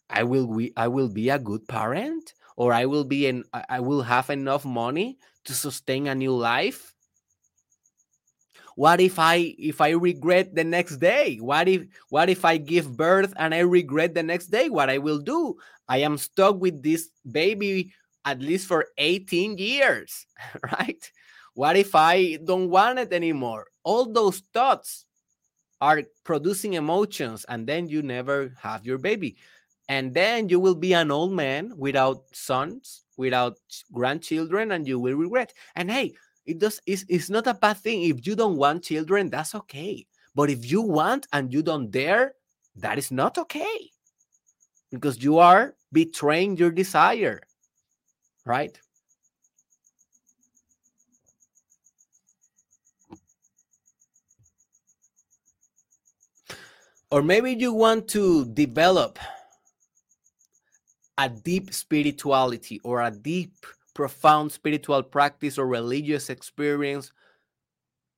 [0.10, 3.80] I will we I will be a good parent or I will be an I
[3.80, 6.94] will have enough money to sustain a new life.
[8.76, 11.38] What if I if I regret the next day?
[11.38, 14.70] What if what if I give birth and I regret the next day?
[14.70, 15.58] What I will do?
[15.90, 17.92] I am stuck with this baby
[18.24, 20.28] at least for 18 years,
[20.72, 21.12] right?
[21.56, 23.68] What if I don't want it anymore?
[23.84, 25.06] All those thoughts
[25.82, 29.38] are producing emotions and then you never have your baby.
[29.88, 33.58] And then you will be an old man without sons without
[33.92, 35.54] grandchildren and you will regret.
[35.76, 36.14] And hey
[36.46, 38.04] it does it's, it's not a bad thing.
[38.04, 40.06] If you don't want children that's okay.
[40.36, 42.34] But if you want and you don't dare
[42.76, 43.92] that is not okay
[44.92, 47.42] because you are betraying your desire
[48.46, 48.80] right
[57.12, 59.18] or maybe you want to develop
[61.18, 67.12] a deep spirituality or a deep, profound spiritual practice or religious experience,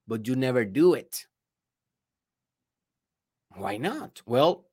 [0.07, 1.25] but you never do it.
[3.55, 4.21] Why not?
[4.25, 4.65] Well,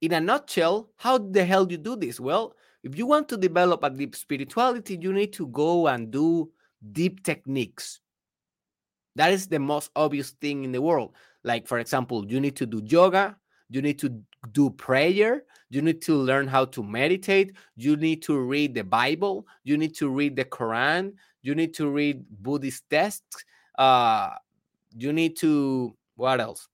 [0.00, 2.20] in a nutshell, how the hell do you do this?
[2.20, 6.50] Well, if you want to develop a deep spirituality, you need to go and do
[6.92, 8.00] deep techniques.
[9.16, 11.14] That is the most obvious thing in the world.
[11.42, 13.36] Like, for example, you need to do yoga,
[13.68, 14.20] you need to
[14.52, 19.46] do prayer you need to learn how to meditate you need to read the bible
[19.64, 23.44] you need to read the quran you need to read buddhist texts
[23.78, 24.30] uh
[24.96, 26.68] you need to what else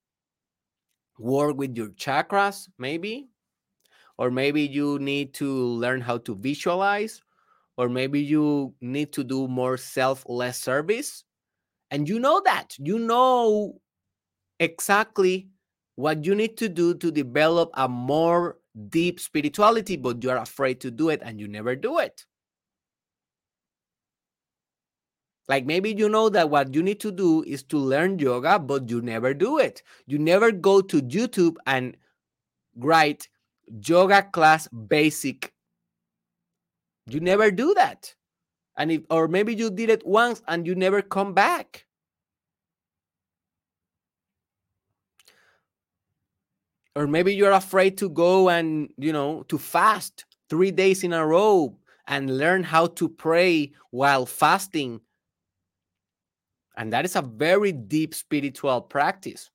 [1.18, 3.28] work with your chakras maybe
[4.18, 7.22] or maybe you need to learn how to visualize
[7.76, 11.24] or maybe you need to do more selfless service
[11.90, 13.80] and you know that you know
[14.60, 15.48] exactly
[15.96, 20.90] what you need to do to develop a more deep spirituality, but you're afraid to
[20.90, 22.24] do it and you never do it.
[25.52, 28.88] Like maybe you know that what you need to do is to learn yoga, but
[28.88, 29.82] you never do it.
[30.06, 31.94] You never go to YouTube and
[32.74, 33.28] write
[33.86, 35.52] yoga class basic.
[37.06, 38.14] You never do that.
[38.78, 41.84] And if, or maybe you did it once and you never come back.
[46.96, 51.26] or maybe you're afraid to go and you know to fast three days in a
[51.26, 55.00] row and learn how to pray while fasting
[56.82, 59.50] and that is a very deep spiritual practice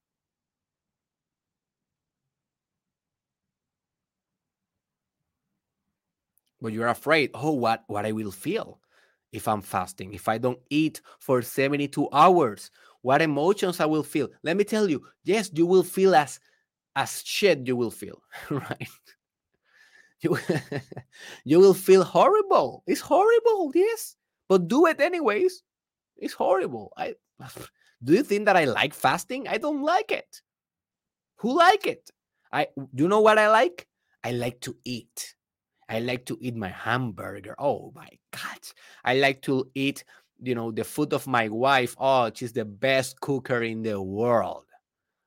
[6.61, 8.79] but you're afraid oh what what i will feel
[9.33, 14.29] if i'm fasting if i don't eat for 72 hours what emotions i will feel
[14.43, 16.39] let me tell you yes you will feel as
[16.95, 18.89] as shit you will feel, right?
[20.21, 20.37] You,
[21.45, 22.83] you will feel horrible.
[22.87, 24.15] It's horrible, yes.
[24.49, 25.61] But do it anyways.
[26.17, 26.93] It's horrible.
[26.97, 27.15] I
[28.03, 29.47] do you think that I like fasting?
[29.47, 30.41] I don't like it.
[31.37, 32.09] Who like it?
[32.51, 33.87] I do you know what I like?
[34.23, 35.35] I like to eat.
[35.89, 37.55] I like to eat my hamburger.
[37.59, 38.59] Oh my god.
[39.05, 40.03] I like to eat,
[40.41, 41.95] you know, the food of my wife.
[41.99, 44.65] Oh, she's the best cooker in the world.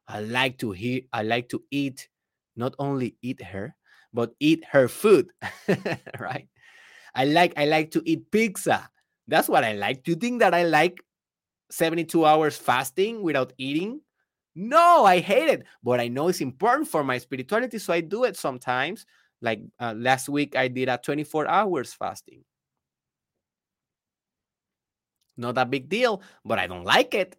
[0.08, 2.08] I like to hear I like to eat
[2.56, 3.76] not only eat her
[4.12, 5.30] but eat her food
[6.18, 6.48] right
[7.14, 8.88] I like I like to eat pizza
[9.30, 10.02] that's what I like.
[10.04, 11.00] Do you think that I like
[11.70, 14.00] 72 hours fasting without eating?
[14.54, 18.24] No I hate it but I know it's important for my spirituality so I do
[18.24, 19.06] it sometimes.
[19.40, 22.44] Like uh, last week I did a 24 hours fasting.
[25.36, 27.36] Not a big deal but I don't like it.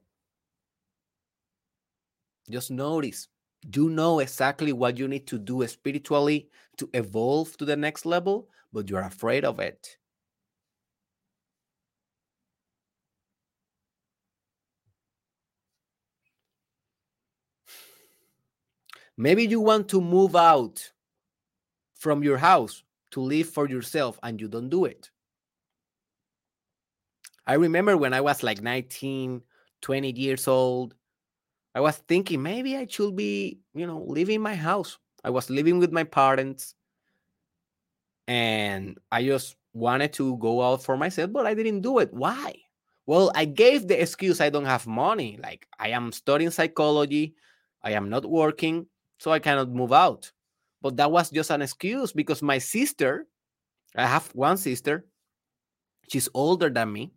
[2.50, 3.28] Just notice.
[3.74, 8.50] You know exactly what you need to do spiritually to evolve to the next level,
[8.74, 9.98] but you're afraid of it.
[19.18, 20.92] Maybe you want to move out
[21.96, 25.12] from your house to live for yourself and you don't do it.
[27.46, 29.42] I remember when I was like 19,
[29.82, 30.96] 20 years old,
[31.74, 34.98] I was thinking maybe I should be, you know, leaving my house.
[35.24, 36.76] I was living with my parents
[38.28, 42.14] and I just wanted to go out for myself, but I didn't do it.
[42.14, 42.56] Why?
[43.06, 45.40] Well, I gave the excuse I don't have money.
[45.42, 47.36] Like I am studying psychology,
[47.84, 48.88] I am not working,
[49.22, 50.32] so I cannot move out.
[50.82, 53.28] But that was just an excuse because my sister,
[53.96, 55.06] I have one sister,
[56.10, 57.12] she's older than me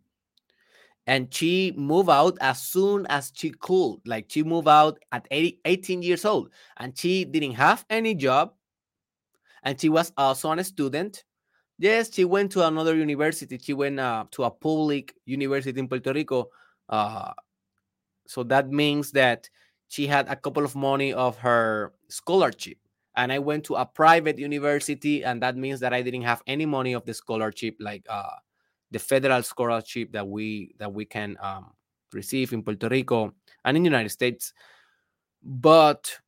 [1.06, 4.00] and she moved out as soon as she could.
[4.04, 8.52] Like she moved out at 80, 18 years old and she didn't have any job
[9.62, 11.24] and she was also a student.
[11.78, 13.56] Yes she went to another university.
[13.56, 16.50] She went uh, to a public university in puerto rico
[16.90, 17.32] uh,
[18.26, 19.48] so that means that
[19.94, 22.78] she had a couple of money of her scholarship
[23.16, 26.66] and i went to a private university and that means that i didn't have any
[26.66, 28.36] money of the scholarship like uh,
[28.94, 31.72] the federal scholarship that we that we can um,
[32.12, 33.34] receive in Puerto Rico
[33.64, 34.52] and in the United States.
[35.42, 36.18] But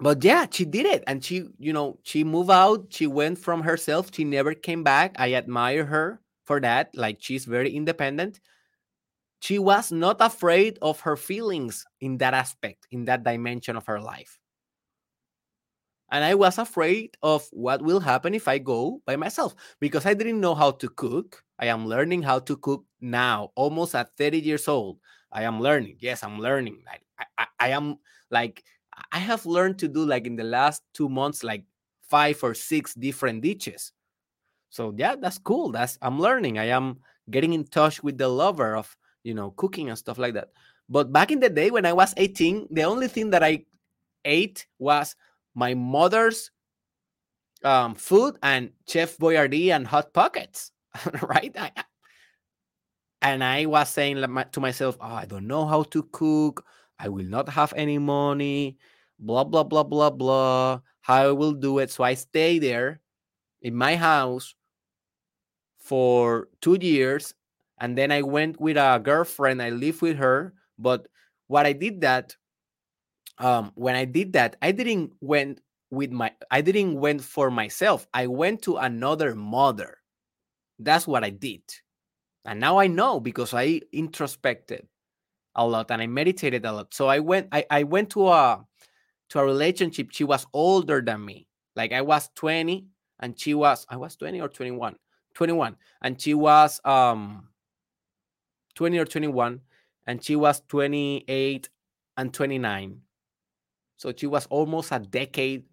[0.00, 2.86] but yeah, she did it, and she you know she moved out.
[2.90, 4.10] She went from herself.
[4.12, 5.14] She never came back.
[5.16, 6.90] I admire her for that.
[6.94, 8.40] Like she's very independent.
[9.44, 14.00] She was not afraid of her feelings in that aspect, in that dimension of her
[14.00, 14.38] life
[16.14, 20.14] and I was afraid of what will happen if I go by myself because I
[20.14, 21.42] didn't know how to cook.
[21.58, 24.98] I am learning how to cook now, almost at 30 years old.
[25.32, 25.96] I am learning.
[25.98, 26.84] Yes, I'm learning.
[26.86, 27.96] I, I, I am
[28.30, 28.62] like,
[29.10, 31.64] I have learned to do like in the last two months, like
[32.08, 33.92] five or six different dishes.
[34.70, 35.72] So yeah, that's cool.
[35.72, 36.58] That's I'm learning.
[36.58, 40.34] I am getting in touch with the lover of you know cooking and stuff like
[40.34, 40.50] that.
[40.88, 43.64] But back in the day when I was 18, the only thing that I
[44.24, 45.16] ate was
[45.54, 46.50] my mother's
[47.64, 50.70] um, food and Chef Boyardee and Hot Pockets,
[51.22, 51.54] right?
[51.58, 51.72] I,
[53.22, 54.16] and I was saying
[54.52, 56.64] to myself, oh, I don't know how to cook.
[56.98, 58.76] I will not have any money,
[59.18, 60.80] blah, blah, blah, blah, blah.
[61.00, 61.90] How I will do it.
[61.90, 63.00] So I stay there
[63.62, 64.54] in my house
[65.78, 67.34] for two years.
[67.80, 69.62] And then I went with a girlfriend.
[69.62, 70.54] I lived with her.
[70.78, 71.06] But
[71.48, 72.36] what I did that
[73.38, 75.60] um when i did that i didn't went
[75.90, 79.98] with my i didn't went for myself i went to another mother
[80.78, 81.62] that's what i did
[82.44, 84.86] and now i know because i introspected
[85.56, 88.64] a lot and i meditated a lot so i went i, I went to a
[89.30, 92.86] to a relationship she was older than me like i was 20
[93.20, 94.96] and she was i was 20 or 21
[95.34, 97.48] 21 and she was um
[98.74, 99.60] 20 or 21
[100.06, 101.68] and she was 28
[102.16, 103.00] and 29
[103.96, 105.64] so she was almost a decade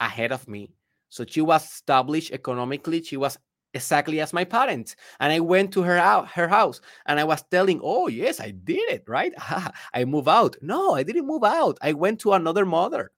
[0.00, 0.70] ahead of me.
[1.08, 3.02] So she was established economically.
[3.02, 3.38] She was
[3.74, 4.96] exactly as my parents.
[5.20, 8.50] And I went to her out, her house and I was telling, oh, yes, I
[8.50, 9.32] did it, right?
[9.38, 10.56] Ah, I move out.
[10.60, 11.78] No, I didn't move out.
[11.82, 13.12] I went to another mother.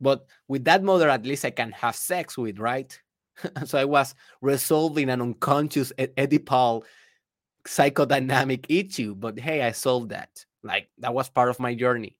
[0.00, 2.98] But with that mother, at least I can have sex with, right?
[3.64, 6.84] so I was resolving an unconscious Oedipal
[7.66, 9.14] psychodynamic issue.
[9.14, 10.44] But hey, I solved that.
[10.62, 12.16] Like that was part of my journey.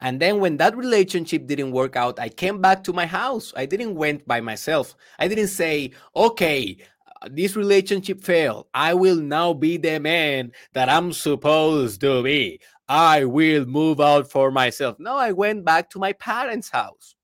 [0.00, 3.52] And then when that relationship didn't work out, I came back to my house.
[3.56, 4.96] I didn't went by myself.
[5.20, 6.76] I didn't say, "Okay,
[7.22, 8.66] uh, this relationship failed.
[8.74, 12.58] I will now be the man that I'm supposed to be.
[12.92, 17.16] I will move out for myself." No, I went back to my parents' house.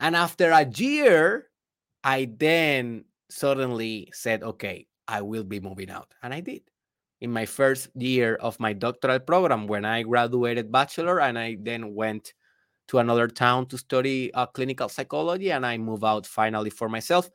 [0.00, 1.48] And after a year,
[2.02, 6.62] I then suddenly said, "Okay, I will be moving out." And I did
[7.20, 11.94] in my first year of my doctoral program when I graduated bachelor and I then
[11.94, 12.32] went
[12.88, 17.30] to another town to study uh, clinical psychology and I moved out finally for myself.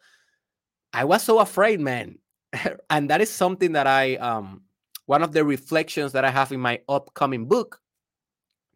[0.94, 2.18] I was so afraid, man.
[2.90, 4.65] and that is something that I um
[5.06, 7.80] one of the reflections that I have in my upcoming book,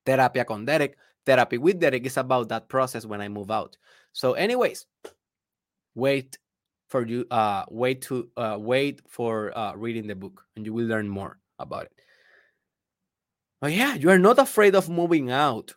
[0.06, 3.78] con Derek, Therapy with Derek, is about that process when I move out.
[4.14, 4.86] So, anyways,
[5.96, 6.38] wait
[6.88, 10.88] for you uh wait to uh wait for uh reading the book and you will
[10.88, 11.92] learn more about it
[13.62, 15.76] but yeah you are not afraid of moving out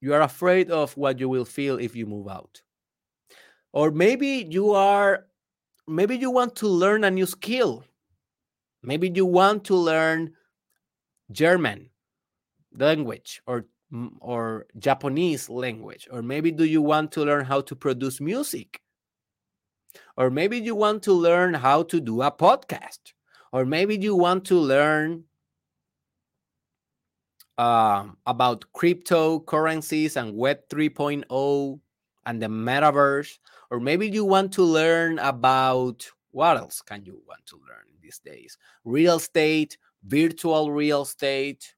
[0.00, 2.62] you are afraid of what you will feel if you move out
[3.74, 5.26] or maybe you are
[5.86, 7.84] maybe you want to learn a new skill.
[8.84, 10.32] Maybe you want to learn
[11.32, 11.90] German
[12.76, 13.66] language or
[14.20, 18.80] or Japanese language or maybe do you want to learn how to produce music?
[20.16, 23.12] Or maybe you want to learn how to do a podcast
[23.52, 25.24] or maybe you want to learn
[27.58, 31.80] um, about cryptocurrencies and Web 3.0
[32.26, 33.38] and the metaverse,
[33.70, 38.18] or maybe you want to learn about what else can you want to learn these
[38.18, 38.58] days?
[38.84, 41.76] Real estate, virtual real estate.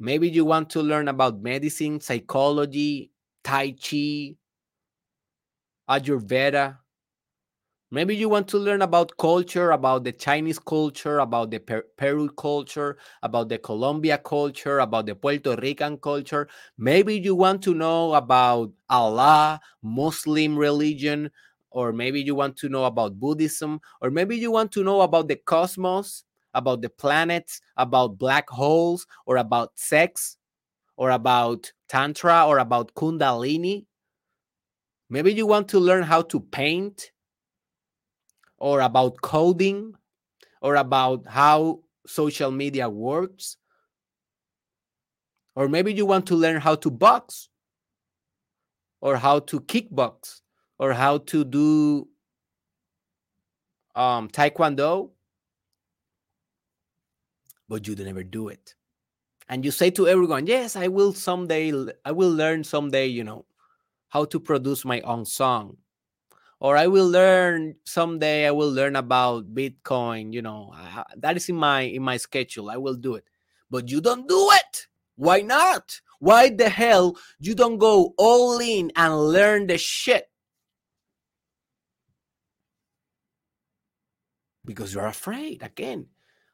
[0.00, 3.12] Maybe you want to learn about medicine, psychology,
[3.44, 4.34] Tai Chi,
[5.88, 6.78] Ayurveda,
[7.90, 12.28] Maybe you want to learn about culture, about the Chinese culture, about the per- Peru
[12.28, 16.48] culture, about the Colombia culture, about the Puerto Rican culture.
[16.76, 21.30] Maybe you want to know about Allah, Muslim religion,
[21.70, 25.28] or maybe you want to know about Buddhism, or maybe you want to know about
[25.28, 30.36] the cosmos, about the planets, about black holes, or about sex,
[30.96, 33.86] or about Tantra, or about Kundalini.
[35.10, 37.12] Maybe you want to learn how to paint
[38.58, 39.94] or about coding
[40.60, 43.56] or about how social media works.
[45.54, 47.48] Or maybe you want to learn how to box
[49.00, 50.40] or how to kickbox
[50.78, 52.08] or how to do
[53.94, 55.10] um, taekwondo,
[57.68, 58.74] but you never do it.
[59.48, 61.72] And you say to everyone, Yes, I will someday,
[62.04, 63.46] I will learn someday, you know,
[64.08, 65.76] how to produce my own song
[66.60, 68.46] or I will learn someday.
[68.46, 70.32] I will learn about Bitcoin.
[70.32, 72.70] You know, I, that is in my in my schedule.
[72.70, 73.24] I will do it,
[73.70, 74.86] but you don't do it.
[75.16, 76.00] Why not?
[76.20, 80.28] Why the hell you don't go all in and learn the shit?
[84.68, 86.04] Because you're afraid again,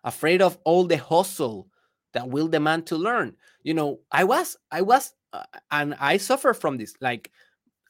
[0.04, 1.66] afraid of all the hustle
[2.12, 3.34] that will demand to learn.
[3.64, 5.42] You know, I was, I was, uh,
[5.72, 6.94] and I suffer from this.
[7.00, 7.32] Like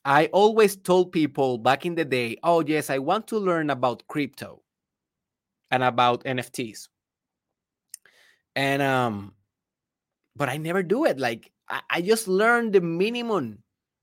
[0.03, 4.09] I always told people back in the day, oh, yes, I want to learn about
[4.09, 4.63] crypto
[5.71, 6.89] and about NFTs.
[8.57, 9.35] And, um,
[10.37, 11.19] but I never do it.
[11.19, 13.59] Like, I, I just learned the minimum,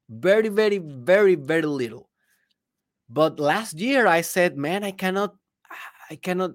[0.07, 2.09] very, very, very, very little.
[3.09, 5.35] But last year I said, man, I cannot,
[6.11, 6.51] I cannot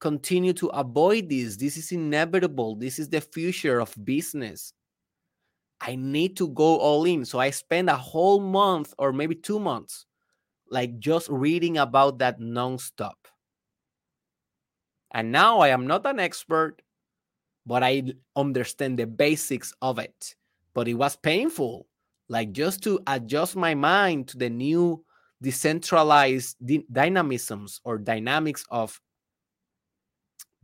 [0.00, 1.56] continue to avoid this.
[1.56, 2.74] This is inevitable.
[2.74, 4.72] This is the future of business.
[5.80, 7.24] I need to go all in.
[7.24, 10.06] So I spend a whole month or maybe two months,
[10.68, 13.14] like just reading about that nonstop.
[15.12, 16.82] And now I am not an expert,
[17.64, 18.02] but I
[18.34, 20.34] understand the basics of it.
[20.74, 21.86] But it was painful,
[22.28, 25.04] like just to adjust my mind to the new
[25.44, 26.56] decentralized
[26.90, 28.98] dynamisms or dynamics of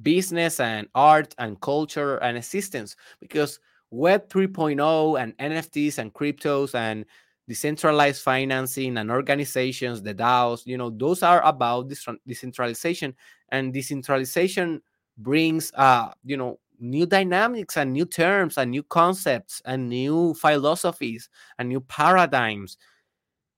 [0.01, 3.61] business and art and culture and assistance because
[3.91, 7.05] Web 3.0 and NFTs and cryptos and
[7.47, 11.93] decentralized financing and organizations, the DAOs, you know, those are about
[12.27, 13.15] decentralization.
[13.51, 14.81] And decentralization
[15.19, 21.29] brings, uh, you know, new dynamics and new terms and new concepts and new philosophies
[21.59, 22.79] and new paradigms.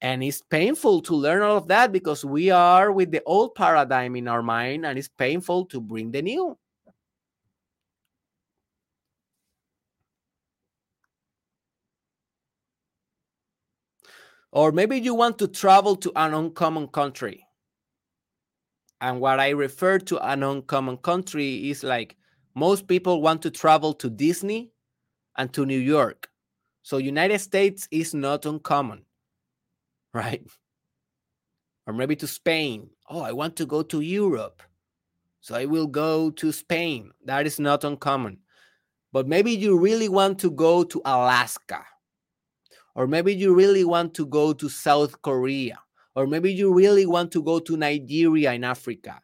[0.03, 4.17] And it's painful to learn all of that because we are with the old paradigm
[4.17, 6.57] in our mind, and it's painful to bring the new.
[14.51, 17.47] Or maybe you want to travel to an uncommon country.
[19.01, 22.17] And what I refer to an uncommon country is like
[22.55, 24.71] most people want to travel to Disney
[25.37, 26.29] and to New York.
[26.83, 29.05] So United States is not uncommon,
[30.13, 30.45] right?
[31.87, 32.89] Or maybe to Spain.
[33.09, 34.63] Oh, I want to go to Europe.
[35.41, 37.11] So I will go to Spain.
[37.25, 38.39] That is not uncommon.
[39.11, 41.83] But maybe you really want to go to Alaska
[42.95, 45.79] or maybe you really want to go to South Korea,
[46.15, 49.19] or maybe you really want to go to Nigeria in Africa.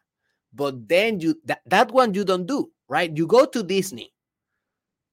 [0.52, 3.14] But then you that, that one you don't do, right?
[3.16, 4.12] You go to Disney.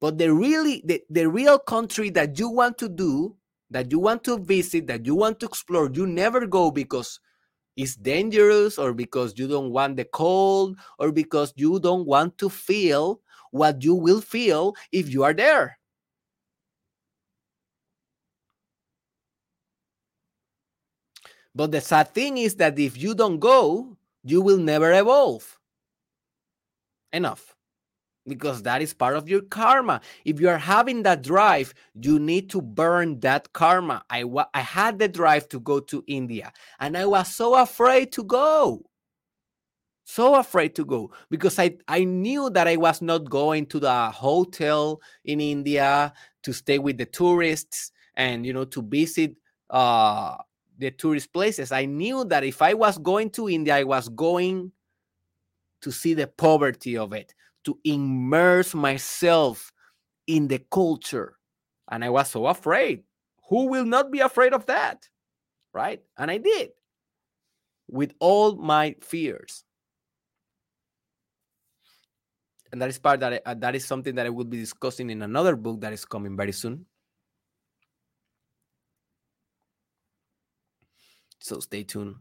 [0.01, 3.35] But the really the, the real country that you want to do,
[3.69, 7.19] that you want to visit, that you want to explore, you never go because
[7.75, 12.49] it's dangerous or because you don't want the cold or because you don't want to
[12.49, 15.77] feel what you will feel if you are there.
[21.53, 25.59] But the sad thing is that if you don't go, you will never evolve.
[27.11, 27.56] Enough.
[28.27, 30.01] Because that is part of your karma.
[30.25, 34.03] If you are having that drive, you need to burn that karma.
[34.09, 38.11] I, wa- I had the drive to go to India and I was so afraid
[38.13, 38.83] to go.
[40.09, 44.09] So afraid to go because I, I knew that I was not going to the
[44.09, 46.13] hotel in India
[46.43, 49.35] to stay with the tourists and you know to visit
[49.69, 50.37] uh,
[50.77, 51.73] the tourist places.
[51.73, 54.71] I knew that if I was going to India, I was going
[55.81, 57.33] to see the poverty of it,
[57.67, 59.73] to immerse myself
[60.25, 61.37] in the culture.
[61.91, 63.03] And I was so afraid.
[63.49, 65.05] Who will not be afraid of that?
[65.73, 66.01] Right?
[66.17, 66.69] And I did
[67.89, 69.65] with all my fears.
[72.71, 75.09] And that is part that I, uh, that is something that I will be discussing
[75.09, 76.85] in another book that is coming very soon.
[81.39, 82.15] So stay tuned.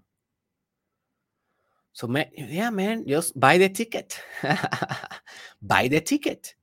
[1.97, 4.20] So man, yeah, man, just buy the ticket.
[5.62, 6.55] buy the ticket.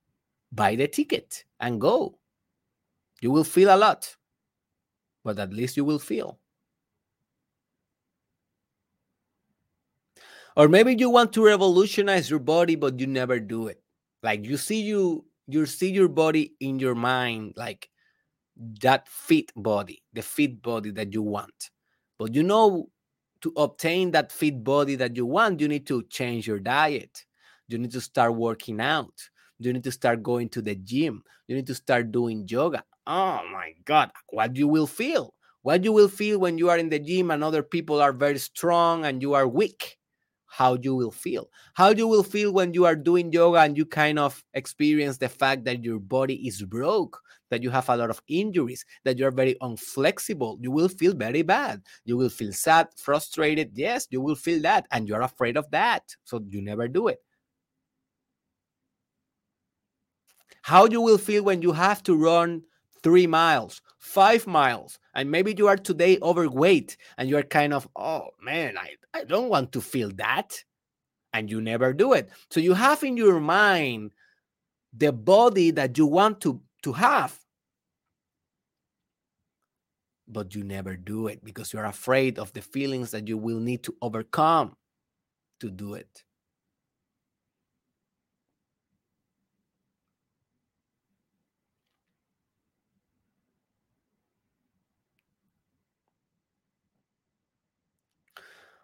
[0.51, 2.19] Buy the ticket and go.
[3.19, 4.15] You will feel a lot,
[5.23, 6.37] but at least you will feel.
[10.55, 13.81] Or maybe you want to revolutionize your body, but you never do it.
[14.21, 17.89] Like you see you you see your body in your mind, like
[18.81, 21.71] that fit body, the fit body that you want.
[22.19, 22.91] But you know
[23.43, 27.25] to obtain that fit body that you want, you need to change your diet.
[27.67, 29.13] You need to start working out.
[29.59, 31.23] You need to start going to the gym.
[31.47, 32.83] You need to start doing yoga.
[33.05, 35.33] Oh my God, what you will feel.
[35.61, 38.39] What you will feel when you are in the gym and other people are very
[38.39, 39.97] strong and you are weak.
[40.45, 41.49] How you will feel.
[41.73, 45.29] How you will feel when you are doing yoga and you kind of experience the
[45.29, 47.19] fact that your body is broke
[47.53, 51.43] that you have a lot of injuries, that you're very unflexible, you will feel very
[51.43, 51.83] bad.
[52.03, 53.73] You will feel sad, frustrated.
[53.75, 54.87] Yes, you will feel that.
[54.89, 56.01] And you're afraid of that.
[56.23, 57.19] So you never do it.
[60.63, 62.63] How you will feel when you have to run
[63.03, 68.29] three miles, five miles, and maybe you are today overweight and you're kind of, oh
[68.41, 70.57] man, I, I don't want to feel that.
[71.33, 72.29] And you never do it.
[72.49, 74.11] So you have in your mind
[74.91, 77.37] the body that you want to, to have
[80.27, 83.83] but you never do it because you're afraid of the feelings that you will need
[83.83, 84.75] to overcome
[85.61, 86.23] to do it.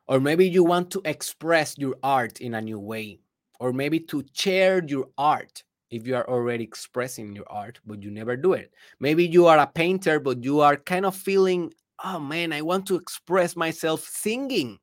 [0.08, 3.20] Or maybe you want to express your art in a new way,
[3.60, 8.12] or maybe to share your art if you are already expressing your art, but you
[8.12, 8.72] never do it.
[9.00, 11.74] Maybe you are a painter, but you are kind of feeling,
[12.04, 14.80] oh man, I want to express myself singing.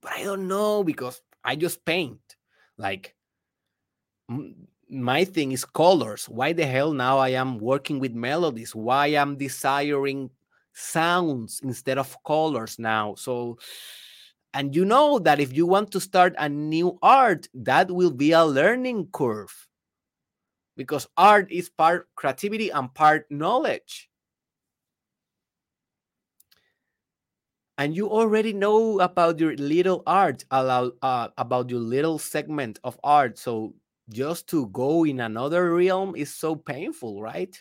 [0.00, 2.20] But I don't know because I just paint.
[2.78, 3.14] Like,
[4.88, 6.28] my thing is colors.
[6.28, 8.74] Why the hell now I am working with melodies?
[8.74, 10.30] Why I'm desiring
[10.72, 13.14] sounds instead of colors now?
[13.16, 13.58] So,
[14.54, 18.32] and you know that if you want to start a new art, that will be
[18.32, 19.68] a learning curve
[20.76, 24.08] because art is part creativity and part knowledge.
[27.78, 30.90] And you already know about your little art, uh,
[31.38, 33.38] about your little segment of art.
[33.38, 33.74] So
[34.10, 37.56] just to go in another realm is so painful, right?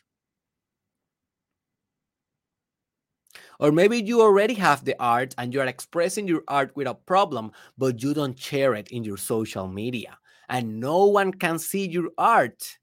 [3.60, 7.52] Or maybe you already have the art and you are expressing your art without problem,
[7.78, 10.18] but you don't share it in your social media
[10.50, 12.78] and no one can see your art.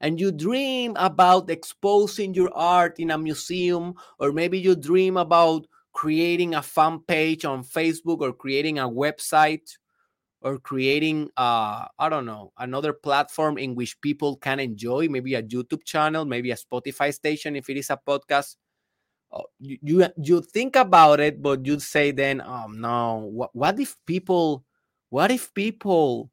[0.00, 5.66] And you dream about exposing your art in a museum, or maybe you dream about
[5.92, 9.70] creating a fan page on Facebook or creating a website
[10.42, 15.42] or creating uh i don't know another platform in which people can enjoy maybe a
[15.42, 18.56] youtube channel maybe a spotify station if it is a podcast
[19.34, 23.80] Uh, you, you you think about it, but you say then, oh no, what what
[23.80, 24.64] if people,
[25.10, 26.30] what if people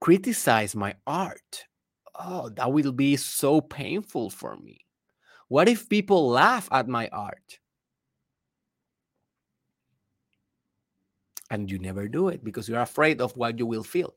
[0.00, 1.64] criticize my art?
[2.14, 4.86] Oh, that will be so painful for me.
[5.48, 7.58] What if people laugh at my art?
[11.50, 14.14] And you never do it because you're afraid of what you will feel.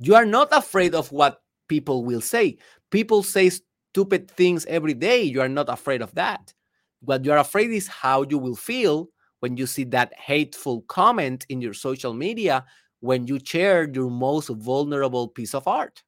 [0.00, 2.58] You are not afraid of what people will say.
[2.90, 5.22] People say stupid things every day.
[5.22, 6.52] You are not afraid of that
[7.00, 9.08] what you're afraid is how you will feel
[9.40, 12.64] when you see that hateful comment in your social media
[13.00, 16.02] when you share your most vulnerable piece of art.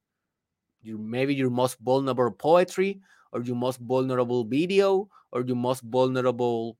[0.82, 3.00] You maybe your most vulnerable poetry
[3.32, 6.76] or your most vulnerable video or your most vulnerable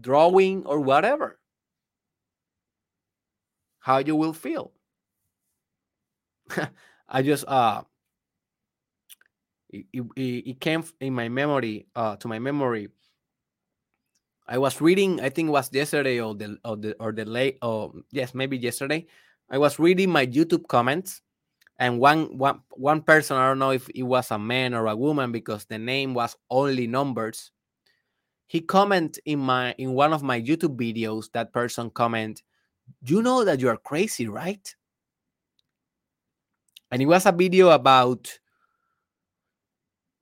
[0.00, 1.38] drawing or whatever.
[3.78, 4.72] How you will feel.
[7.08, 7.82] I just uh
[9.92, 12.88] it, it, it came in my memory uh to my memory
[14.48, 17.58] I was reading, I think it was yesterday or the or the or the late
[17.62, 19.06] or yes, maybe yesterday.
[19.50, 21.20] I was reading my YouTube comments
[21.78, 24.96] and one one one person, I don't know if it was a man or a
[24.96, 27.50] woman because the name was only numbers.
[28.46, 32.42] He comment in my in one of my YouTube videos, that person comment,
[33.04, 34.74] you know that you are crazy, right?
[36.92, 38.38] And it was a video about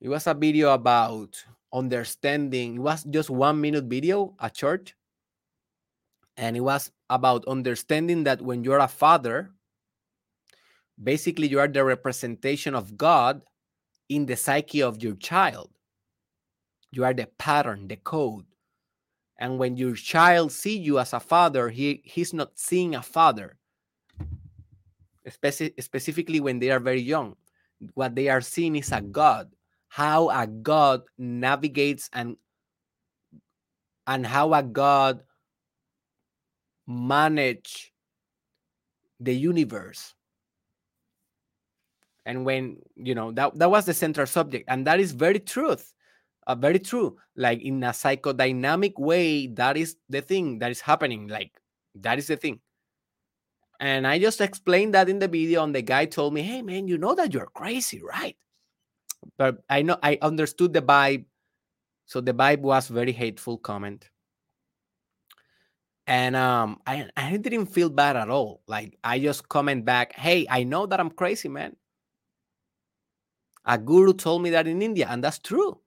[0.05, 1.43] it was a video about
[1.73, 2.75] understanding.
[2.75, 4.95] It was just one minute video, a church,
[6.37, 9.51] and it was about understanding that when you're a father,
[11.03, 13.41] basically you are the representation of God
[14.11, 15.71] in the psyche of your child.
[16.91, 18.45] You are the pattern, the code.
[19.39, 23.57] And when your child see you as a father, he he's not seeing a father.
[25.27, 27.37] Speci- specifically when they are very young,
[27.95, 29.51] what they are seeing is a God
[29.95, 32.37] how a god navigates and
[34.09, 35.23] and how a god
[36.89, 37.93] manage
[39.21, 40.13] the universe.
[42.27, 45.95] And when you know that that was the central subject and that is very truth
[46.49, 47.17] uh, very true.
[47.37, 51.53] Like in a psychodynamic way that is the thing that is happening like
[52.03, 52.59] that is the thing.
[53.79, 56.89] And i just explained that in the video and the guy told me hey man
[56.89, 58.37] you know that you're crazy right
[59.37, 61.25] but I know I understood the vibe.
[62.07, 64.11] So the vibe was very hateful comment.
[66.07, 68.63] And um I, I didn't feel bad at all.
[68.67, 71.77] Like I just comment back, hey, I know that I'm crazy, man.
[73.65, 75.81] A guru told me that in India, and that's true.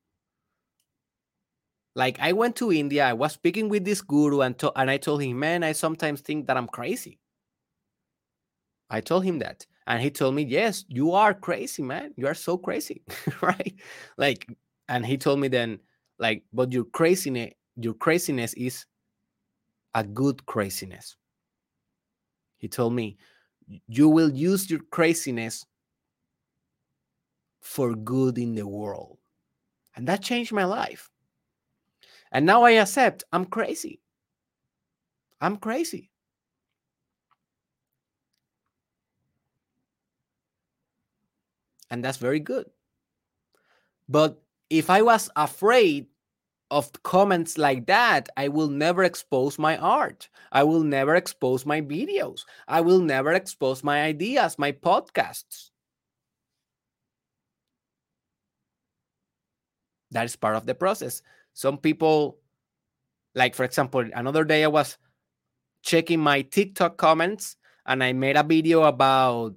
[1.96, 4.98] Like I went to India, I was speaking with this guru, and to, and I
[4.98, 7.20] told him, man, I sometimes think that I'm crazy.
[8.90, 9.66] I told him that.
[9.88, 12.14] And he told me, Yes, you are crazy, man.
[12.18, 13.02] You are so crazy.
[13.42, 13.74] right?
[14.18, 14.48] Like,
[14.90, 15.80] and he told me then,
[16.20, 18.86] like, but your craziness, your craziness is
[19.96, 21.16] a good craziness.
[22.58, 23.18] He told me,
[23.88, 25.66] you will use your craziness
[27.62, 29.18] for good in the world.
[29.96, 31.10] And that changed my life.
[32.32, 34.02] And now I accept I'm crazy.
[35.40, 36.12] I'm crazy.
[41.90, 42.70] And that's very good.
[44.10, 46.08] But if I was afraid
[46.70, 50.30] of comments like that, I will never expose my art.
[50.52, 52.42] I will never expose my videos.
[52.68, 55.72] I will never expose my ideas, my podcasts.
[60.12, 61.22] That is part of the process.
[61.54, 62.40] Some people,
[63.36, 64.98] like for example, another day I was
[65.84, 69.56] checking my TikTok comments and I made a video about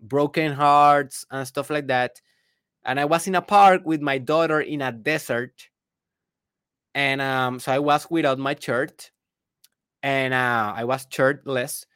[0.00, 2.20] broken hearts and stuff like that.
[2.84, 5.68] And I was in a park with my daughter in a desert.
[6.94, 9.10] And um, so I was without my shirt
[10.02, 11.86] and uh, I was shirtless.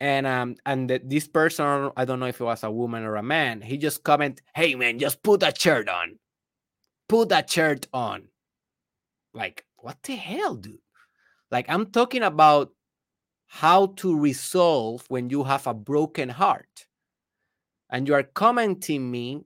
[0.00, 3.16] And um, and the, this person, I don't know if it was a woman or
[3.16, 6.18] a man, he just comment, "Hey man, just put that shirt on,
[7.06, 8.28] put that shirt on."
[9.34, 10.78] Like, what the hell, dude?
[11.50, 12.72] Like, I'm talking about
[13.46, 16.86] how to resolve when you have a broken heart
[17.90, 19.44] and you are commenting me,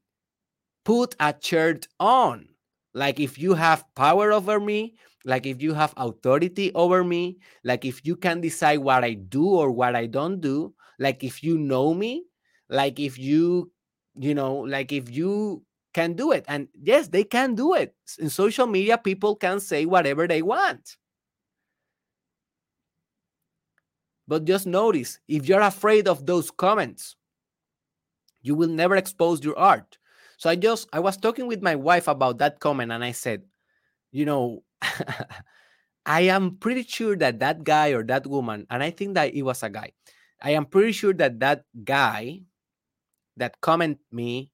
[0.84, 2.48] put a shirt on.
[2.92, 7.84] Like if you have power over me, like if you have authority over me, like
[7.84, 11.58] if you can decide what I do or what I don't do, like if you
[11.58, 12.24] know me,
[12.68, 13.72] like if you,
[14.14, 15.64] you know, like if you
[15.94, 16.44] can do it.
[16.46, 17.94] And yes, they can do it.
[18.18, 20.96] In social media, people can say whatever they want.
[24.26, 27.16] But just notice if you're afraid of those comments,
[28.44, 29.98] you will never expose your art.
[30.36, 33.42] So I just I was talking with my wife about that comment and I said,
[34.12, 34.62] you know,
[36.06, 39.42] I am pretty sure that that guy or that woman and I think that it
[39.42, 39.92] was a guy.
[40.42, 42.42] I am pretty sure that that guy
[43.38, 44.52] that comment me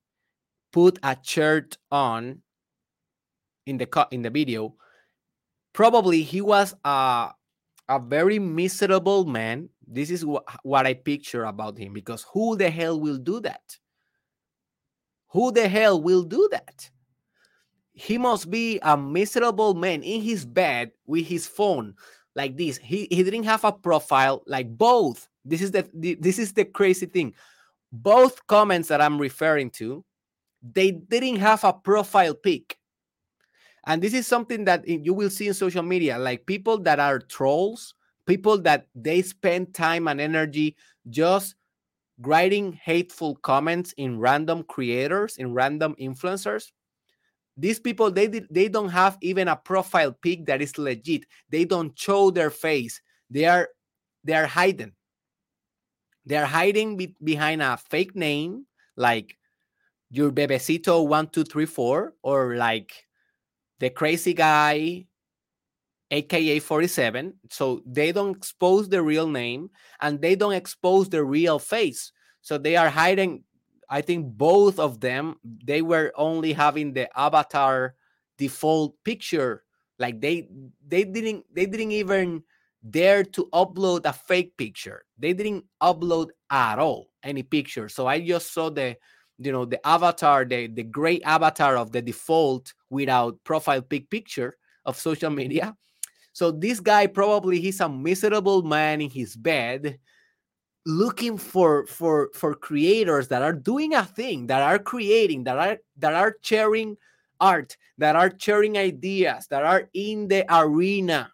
[0.72, 2.42] put a shirt on
[3.66, 4.74] in the in the video
[5.72, 7.30] probably he was a
[7.88, 12.70] a very miserable man this is wh- what I picture about him because who the
[12.70, 13.76] hell will do that?
[15.30, 16.90] Who the hell will do that?
[17.92, 21.94] He must be a miserable man in his bed with his phone
[22.34, 22.78] like this.
[22.78, 25.28] He, he didn't have a profile like both.
[25.44, 27.34] This is the, this is the crazy thing.
[27.92, 30.04] Both comments that I'm referring to,
[30.62, 32.78] they didn't have a profile pic.
[33.86, 37.18] And this is something that you will see in social media, like people that are
[37.18, 37.94] trolls,
[38.26, 40.76] people that they spend time and energy
[41.08, 41.54] just
[42.22, 46.70] writing hateful comments in random creators, in random influencers.
[47.56, 51.24] These people they they don't have even a profile pic that is legit.
[51.50, 53.00] They don't show their face.
[53.28, 53.68] They are
[54.24, 54.92] they are hiding.
[56.24, 58.66] They are hiding be behind a fake name
[58.96, 59.36] like
[60.10, 62.92] your bebecito one two three four or like
[63.78, 65.06] the crazy guy
[66.10, 71.58] aka 47 so they don't expose the real name and they don't expose the real
[71.58, 72.12] face.
[72.42, 73.44] So they are hiding
[73.90, 75.36] i think both of them.
[75.44, 77.94] They were only having the avatar
[78.38, 79.64] default picture.
[79.98, 80.48] Like they
[80.86, 82.42] they didn't they didn't even
[82.88, 85.04] dare to upload a fake picture.
[85.18, 87.88] They didn't upload at all any picture.
[87.88, 88.96] So i just saw the
[89.38, 94.56] you know the avatar the the gray avatar of the default without profile pic picture
[94.84, 95.74] of social media
[96.32, 99.98] so this guy probably he's a miserable man in his bed
[100.86, 105.78] looking for for for creators that are doing a thing that are creating that are
[105.96, 106.96] that are sharing
[107.40, 111.30] art that are sharing ideas that are in the arena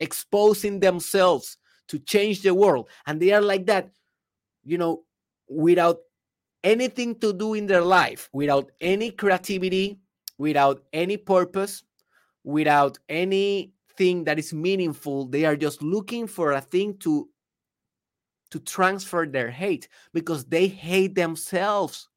[0.00, 1.56] exposing themselves
[1.88, 2.88] to change the world.
[3.06, 3.90] And they are like that
[4.64, 5.04] you know
[5.48, 5.98] without
[6.64, 9.98] anything to do in their life without any creativity
[10.36, 11.84] without any purpose
[12.44, 17.28] without anything that is meaningful they are just looking for a thing to
[18.50, 22.08] to transfer their hate because they hate themselves.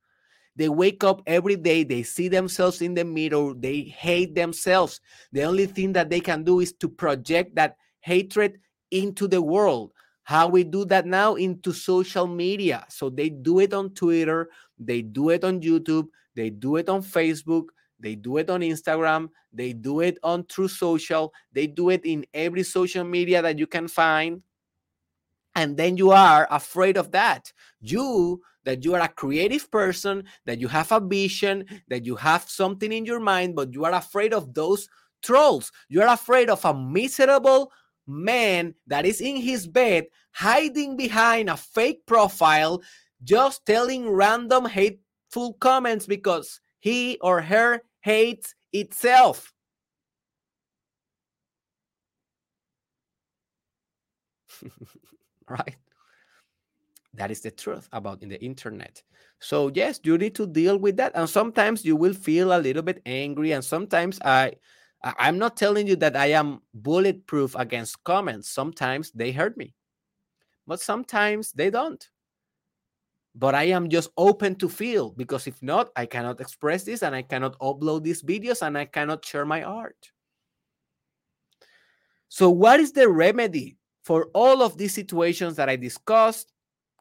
[0.55, 4.99] They wake up every day they see themselves in the mirror they hate themselves.
[5.31, 8.59] The only thing that they can do is to project that hatred
[8.91, 9.93] into the world.
[10.23, 12.85] How we do that now into social media.
[12.89, 14.49] So they do it on twitter
[14.83, 17.65] they do it on youtube they do it on facebook
[18.01, 19.29] they do it on Instagram.
[19.53, 21.31] They do it on Truth Social.
[21.53, 24.41] They do it in every social media that you can find.
[25.55, 27.51] And then you are afraid of that.
[27.79, 32.49] You, that you are a creative person, that you have a vision, that you have
[32.49, 34.87] something in your mind, but you are afraid of those
[35.21, 35.71] trolls.
[35.89, 37.71] You are afraid of a miserable
[38.07, 42.81] man that is in his bed hiding behind a fake profile,
[43.23, 49.53] just telling random hateful comments because he or her hates itself.
[55.49, 55.75] right?
[57.13, 59.03] That is the truth about in the internet.
[59.39, 61.11] So yes, you need to deal with that.
[61.15, 63.51] And sometimes you will feel a little bit angry.
[63.51, 64.53] And sometimes I
[65.03, 68.49] I'm not telling you that I am bulletproof against comments.
[68.49, 69.73] Sometimes they hurt me.
[70.67, 72.07] But sometimes they don't
[73.35, 77.15] but I am just open to feel because if not, I cannot express this and
[77.15, 80.11] I cannot upload these videos and I cannot share my art.
[82.27, 86.51] So, what is the remedy for all of these situations that I discussed?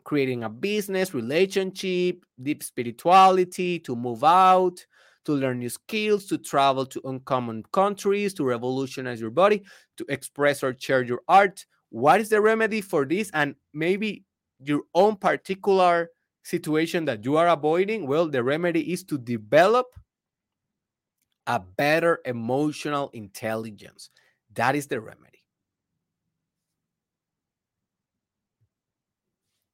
[0.05, 4.85] Creating a business, relationship, deep spirituality, to move out,
[5.25, 9.63] to learn new skills, to travel to uncommon countries, to revolutionize your body,
[9.99, 11.65] to express or share your art.
[11.91, 13.31] What is the remedy for this?
[13.35, 14.25] And maybe
[14.63, 16.09] your own particular
[16.43, 19.87] situation that you are avoiding, well, the remedy is to develop
[21.47, 24.11] a better emotional intelligence.
[24.55, 25.43] That is the remedy.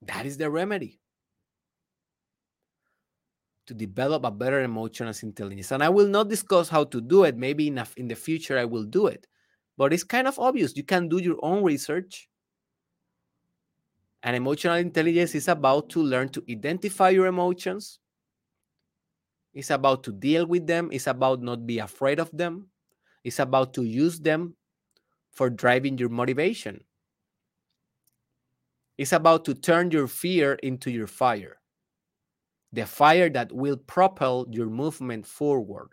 [0.02, 1.00] That is the remedy
[3.66, 5.72] to develop a better emotional intelligence.
[5.72, 7.36] And I will not discuss how to do it.
[7.36, 9.26] Maybe in, a, in the future I will do it.
[9.76, 10.76] But it's kind of obvious.
[10.76, 12.28] You can do your own research
[14.22, 17.98] and emotional intelligence is about to learn to identify your emotions.
[19.54, 20.90] It's about to deal with them.
[20.92, 22.68] It's about not be afraid of them.
[23.24, 24.54] It's about to use them
[25.32, 26.84] for driving your motivation.
[28.98, 31.58] It's about to turn your fear into your fire,
[32.72, 35.88] the fire that will propel your movement forward.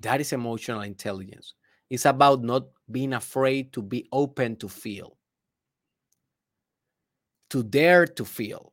[0.00, 1.54] That is emotional intelligence.
[1.88, 5.16] It's about not being afraid to be open to feel
[7.52, 8.72] to dare to feel.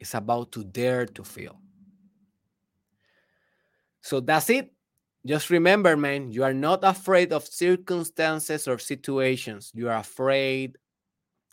[0.00, 1.60] It's about to dare to feel.
[4.00, 4.72] So that's it.
[5.24, 9.70] Just remember, man, you are not afraid of circumstances or situations.
[9.72, 10.76] You are afraid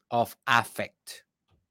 [0.09, 1.23] of affect.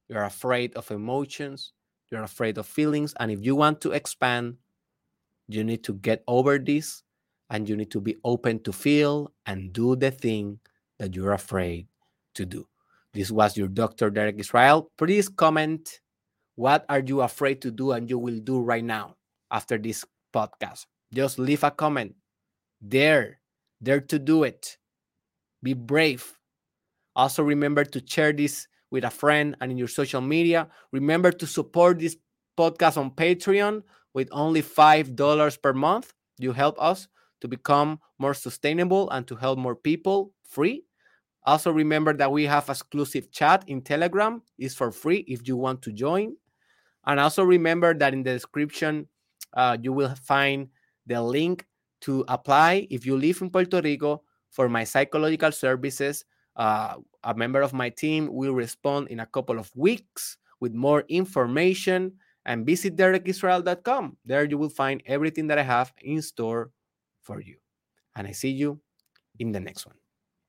[0.09, 1.73] You're afraid of emotions.
[2.09, 3.15] You're afraid of feelings.
[3.19, 4.59] And if you want to expand,
[5.49, 7.03] you need to get over this
[7.51, 10.61] and you need to be open to feel and do the thing
[10.99, 11.89] that you're afraid
[12.35, 12.69] to do.
[13.15, 14.11] This was your Dr.
[14.11, 14.91] Derek Israel.
[14.99, 16.01] Please comment
[16.57, 19.17] what are you afraid to do and you will do right now
[19.51, 20.87] after this podcast.
[21.13, 22.15] Just leave a comment.
[22.87, 23.41] Dare,
[23.83, 24.77] dare to do it.
[25.63, 26.39] Be brave.
[27.17, 30.69] Also, remember to share this with a friend and in your social media.
[30.93, 32.17] Remember to support this
[32.59, 33.83] podcast on Patreon
[34.19, 36.13] with only $5 per month.
[36.39, 37.07] You help us
[37.41, 40.83] to become more sustainable and to help more people free.
[41.47, 44.43] Also, remember that we have exclusive chat in Telegram.
[44.59, 46.35] It's for free if you want to join.
[47.07, 49.07] And also remember that in the description,
[49.55, 50.67] uh, you will find
[51.07, 51.65] the link
[52.01, 56.25] to apply if you live in Puerto Rico for my psychological services.
[56.57, 61.05] Uh, a member of my team will respond in a couple of weeks with more
[61.09, 62.19] information
[62.49, 64.17] and visit derekisrael.com.
[64.25, 66.71] There you will find everything that I have in store
[67.21, 67.57] for you.
[68.17, 68.81] And I see you
[69.39, 69.98] in the next one.